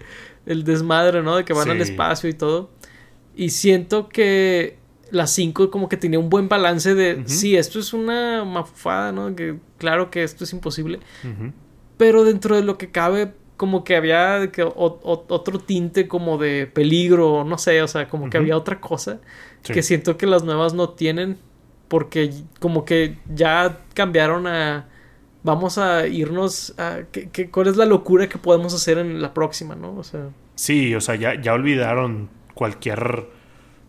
[0.46, 1.36] El desmadre, ¿no?
[1.36, 2.70] De que van al espacio y todo.
[3.36, 4.79] Y siento que
[5.10, 9.34] la 5 como que tenía un buen balance de, sí, esto es una mafufada, ¿no?
[9.34, 11.00] Que claro que esto es imposible.
[11.96, 17.44] Pero dentro de lo que cabe, como que había que, otro tinte como de peligro,
[17.44, 19.20] no sé, o sea, como que había otra cosa
[19.62, 21.38] que siento que las nuevas no tienen
[21.90, 24.86] porque como que ya cambiaron a
[25.42, 29.74] vamos a irnos a ¿qué, cuál es la locura que podemos hacer en la próxima,
[29.74, 29.96] ¿no?
[29.96, 33.26] O sea, sí, o sea, ya, ya olvidaron cualquier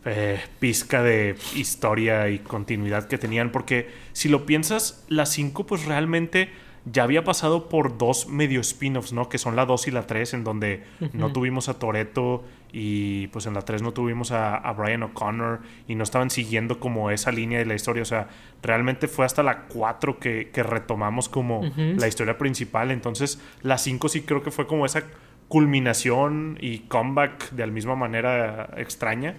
[0.06, 3.52] eh, pizca de historia y continuidad que tenían.
[3.52, 6.50] Porque si lo piensas, la 5 pues realmente
[6.86, 9.30] ya había pasado por dos medio spin-offs, ¿no?
[9.30, 10.84] Que son la 2 y la 3, en donde
[11.14, 12.44] no tuvimos a Toreto
[12.74, 17.12] y pues en la 3 no tuvimos a, Brian O'Connor y no estaban siguiendo como
[17.12, 18.02] esa línea de la historia.
[18.02, 18.30] O sea,
[18.64, 22.90] realmente fue hasta la 4 que, retomamos como la historia principal.
[22.90, 25.04] Entonces, la 5 sí creo que fue como esa
[25.48, 29.36] culminación y comeback de la misma manera extraña.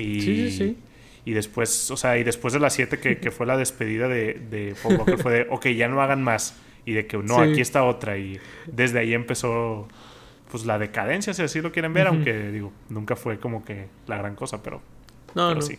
[0.00, 0.76] Y, sí, sí, sí.
[1.24, 4.34] Y después, o sea, y después de la 7 que, que, fue la despedida de,
[4.34, 6.56] de Paul Walker fue de, ok, ya no hagan más.
[6.84, 8.16] Y de que, no, aquí está otra.
[8.16, 9.88] Y desde ahí empezó,
[10.50, 12.06] pues, la decadencia, si así lo quieren ver.
[12.06, 14.80] Aunque, digo, nunca fue como que la gran cosa, pero...
[15.34, 15.78] No, no, sí.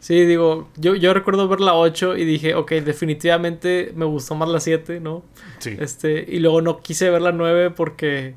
[0.00, 4.48] Sí, digo, yo, yo recuerdo ver la 8 y dije, ok, definitivamente me gustó más
[4.48, 5.24] la 7, ¿no?
[5.58, 5.76] Sí.
[5.78, 8.34] Este, y luego no quise ver la 9 porque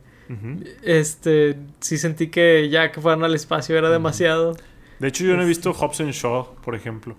[0.83, 4.55] este, sí sentí que ya que fueran al espacio era demasiado.
[5.01, 7.15] De hecho, yo no he visto Hobson Shaw, por ejemplo.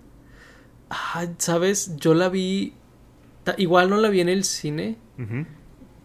[0.89, 1.97] Ah, ¿sabes?
[1.97, 2.75] Yo la vi.
[3.59, 4.99] Igual no la vi en el cine.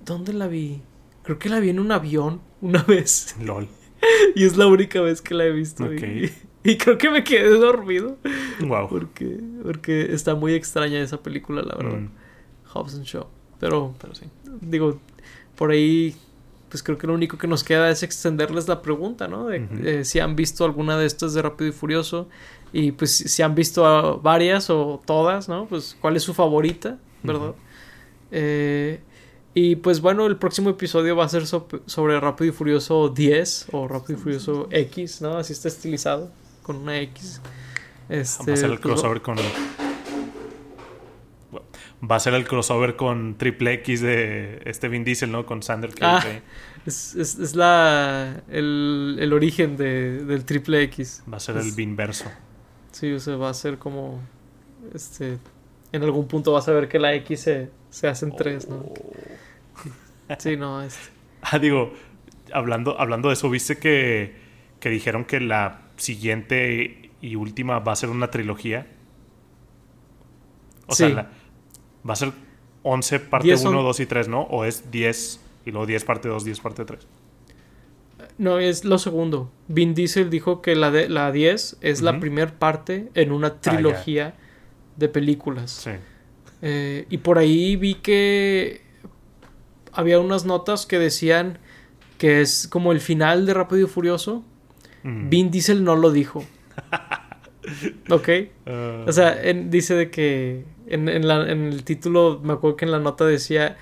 [0.04, 0.82] ¿Dónde la vi?
[1.22, 3.36] Creo que la vi en un avión una vez.
[3.44, 3.68] LOL.
[4.36, 5.88] y es la única vez que la he visto.
[6.64, 8.18] Y, creo que me quedé dormido.
[8.60, 8.90] Wow.
[8.90, 12.00] Porque, porque está muy extraña esa película, la verdad.
[12.00, 12.10] Mm.
[12.74, 13.28] Hobson Shaw.
[13.60, 14.26] Pero, pero sí.
[14.62, 15.00] Digo,
[15.56, 16.16] por ahí
[16.70, 19.48] pues creo que lo único que nos queda es extenderles la pregunta, ¿no?
[19.48, 22.28] De eh, si han visto alguna de estas de Rápido y Furioso
[22.74, 25.66] y pues si han visto varias o todas, ¿no?
[25.68, 27.56] Pues cuál es su favorita, ¿verdad?
[28.32, 29.00] Eh,
[29.54, 33.88] y pues bueno, el próximo episodio va a ser sobre Rápido y Furioso 10 o
[33.88, 35.38] Rápido y Furioso X, ¿no?
[35.38, 36.30] Así está estilizado
[36.64, 37.42] con una X.
[38.10, 39.38] Este, va a ser el pues, crossover con
[42.04, 45.46] va a ser el crossover con Triple X de este Vin Diesel, ¿no?
[45.46, 46.24] Con Sander ah,
[46.86, 51.24] es, es, la el, el origen de, del Triple X.
[51.32, 52.32] Va a ser el Vin verso.
[52.92, 54.22] Sí, o sea, va a ser como
[54.94, 55.38] este
[55.92, 58.78] en algún punto vas a ver que la X se, se hace en tres, ¿no?
[58.78, 60.36] Oh.
[60.38, 61.00] Sí, no, este.
[61.50, 61.94] Ah, digo,
[62.52, 64.36] hablando, hablando de eso, ¿viste que,
[64.80, 68.88] que dijeron que la siguiente y última va a ser una trilogía?
[70.88, 71.30] O sea, la,
[72.08, 72.32] va a ser
[72.84, 74.42] 11 parte 1, 2 y 3, ¿no?
[74.44, 77.08] O es 10 y luego 10 parte 2, 10 parte 3.
[78.38, 79.52] No, es lo segundo.
[79.68, 83.62] Vin Diesel dijo que la, de, la 10 es la primera parte en una ah,
[83.62, 84.36] trilogía
[84.96, 85.72] de películas.
[85.72, 85.92] Sí.
[86.62, 88.82] Eh, y por ahí vi que
[89.92, 91.60] había unas notas que decían
[92.18, 94.44] que es como el final de Rápido y Furioso.
[95.04, 95.30] Mm.
[95.30, 96.46] Vin Diesel no lo dijo.
[98.10, 98.30] ok.
[98.68, 99.04] Ah.
[99.08, 103.78] O sea, dice de que en, el título, me acuerdo que en la nota decía,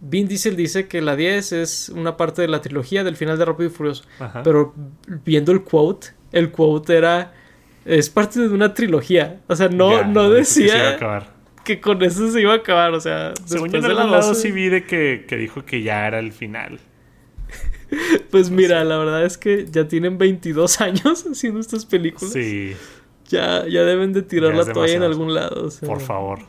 [0.00, 3.44] Vin Diesel dice que la 10 es una parte de la trilogía del final de
[3.44, 4.04] Rápido y Furioso.
[4.44, 4.74] Pero
[5.24, 7.32] viendo el quote, el quote era,
[7.84, 9.40] es parte de una trilogía.
[9.48, 10.98] O sea, no, no decía
[11.64, 12.94] que, con eso se iba a acabar.
[12.94, 16.06] O sea, según yo en algún lado sí vi de que, que dijo que ya
[16.06, 16.78] era el final.
[18.30, 22.32] pues mira, la verdad es que ya tienen 22 años haciendo estas películas.
[22.32, 22.74] Sí
[23.28, 25.68] ya, ya deben de tirar la toalla en algún lado.
[25.84, 26.40] Por favor.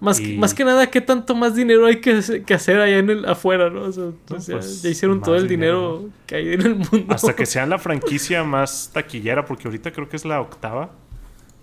[0.00, 3.24] Más, que, más que nada, ¿qué tanto más dinero hay que, hacer allá en el
[3.24, 3.90] afuera, no?
[4.26, 7.06] Pues ya, hicieron todo el dinero, que hay en el mundo.
[7.08, 10.90] Hasta que sean la franquicia más taquillera, porque ahorita creo que es la octava.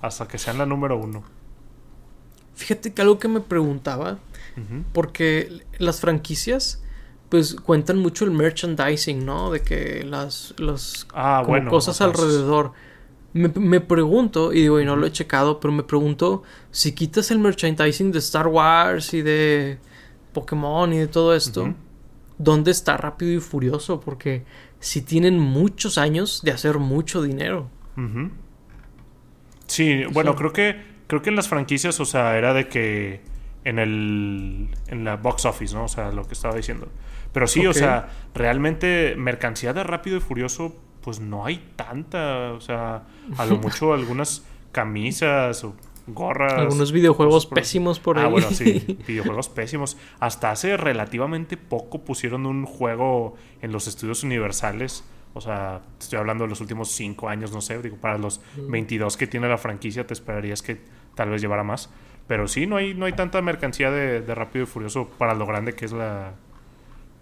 [0.02, 1.24] Hasta que sean la número uno.
[2.56, 4.20] Fíjate que algo que me preguntaba,
[4.92, 6.84] porque las franquicias,
[7.30, 9.50] pues cuentan mucho el merchandising, ¿no?
[9.50, 12.74] De que las, las ah, cosas alrededor.
[13.36, 17.40] Me, pregunto, y digo, y no lo he checado, pero me pregunto si quitas el
[17.40, 19.78] merchandising de Star Wars y de
[20.32, 21.74] Pokémon y de todo esto,
[22.38, 24.00] ¿dónde está Rápido y Furioso?
[24.00, 24.46] Porque
[24.80, 27.68] si tienen muchos años de hacer mucho dinero.
[29.68, 33.20] Sí, bueno, creo que creo que en las franquicias, o sea, era de que
[33.66, 35.84] en el en la box office, ¿no?
[35.84, 36.88] O sea, lo que estaba diciendo.
[37.34, 40.74] Pero sí, o sea, realmente mercancía de Rápido y Furioso
[41.06, 43.04] pues no hay tanta, o sea,
[43.38, 45.76] a lo mucho algunas camisas o
[46.08, 46.54] gorras.
[46.54, 48.28] Algunos videojuegos pésimos por ah, ahí.
[48.28, 49.98] Ah, bueno, sí, videojuegos pésimos.
[50.20, 55.04] Hasta hace relativamente poco pusieron un juego en los estudios universales.
[55.36, 59.16] O sea, estoy hablando de los últimos cinco años, no sé, digo, para los 22
[59.16, 60.82] que tiene la franquicia, te esperarías que
[61.14, 61.92] tal vez llevara más.
[62.26, 65.74] Pero sí, no hay, no hay tanta mercancía de, Rápido y Furioso para lo grande
[65.76, 66.32] que es la,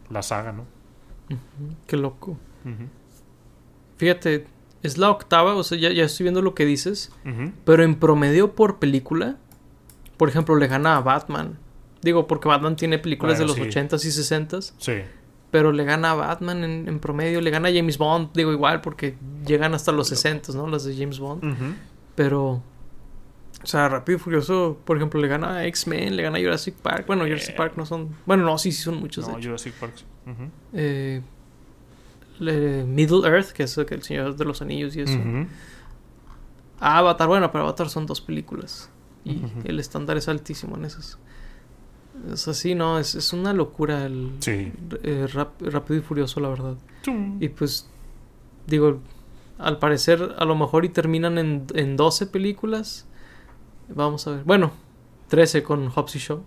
[0.09, 0.65] la saga, ¿no?
[1.85, 2.37] Qué loco.
[4.03, 4.45] Fíjate,
[4.81, 7.09] es la octava, o sea, ya, ya estoy viendo lo que dices.
[7.63, 9.37] Pero en promedio por película,
[10.17, 11.57] por ejemplo, le gana a Batman.
[12.01, 14.73] Digo, porque Batman tiene películas de los 80s y 60s.
[14.77, 14.93] Sí.
[15.51, 19.15] pero le gana a Batman en, promedio, le gana a James Bond, digo igual, porque
[19.47, 20.67] llegan hasta los 60, ¿no?
[20.67, 21.77] Las de James Bond.
[22.15, 22.61] Pero,
[23.63, 26.75] o sea, Rápido y Furioso, por ejemplo, le gana a X-Men, le gana a Jurassic
[26.75, 27.07] Park.
[27.07, 27.57] Bueno, Jurassic eh.
[27.57, 28.09] Park no son.
[28.25, 29.29] Bueno, no, sí, sí son muchos.
[29.29, 29.93] No, Jurassic Park.
[30.73, 31.21] eh,
[32.39, 35.19] Middle Earth, que es el Señor de los Anillos y eso.
[36.79, 38.89] Avatar, bueno, pero Avatar son dos películas.
[39.25, 41.17] Y el estándar es altísimo en esas.
[42.31, 42.99] Es así, ¿no?
[42.99, 46.75] Es, es una locura el eh, Rápido y Furioso, la verdad.
[47.39, 47.89] Y pues,
[48.67, 48.99] digo,
[49.57, 53.05] al parecer, a lo mejor y terminan en, en 12 películas.
[53.89, 54.43] Vamos a ver.
[54.43, 54.71] Bueno,
[55.29, 56.43] 13 con Hobbs y Show.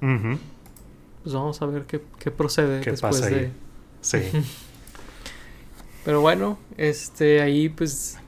[0.00, 3.50] Pues vamos a ver qué, qué procede después de.
[4.00, 4.18] Sí.
[6.04, 8.18] Pero bueno, este, ahí pues.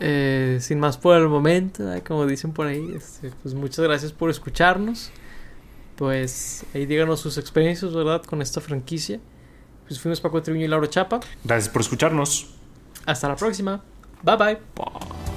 [0.00, 4.30] Eh, sin más por el momento, como dicen por ahí, este, pues muchas gracias por
[4.30, 5.10] escucharnos
[5.98, 8.22] pues ahí díganos sus experiencias, ¿verdad?
[8.22, 9.18] Con esta franquicia.
[9.86, 11.18] Pues fuimos Paco Triviño y Laura Chapa.
[11.42, 12.54] Gracias por escucharnos.
[13.04, 13.82] Hasta la próxima.
[14.22, 15.27] Bye bye.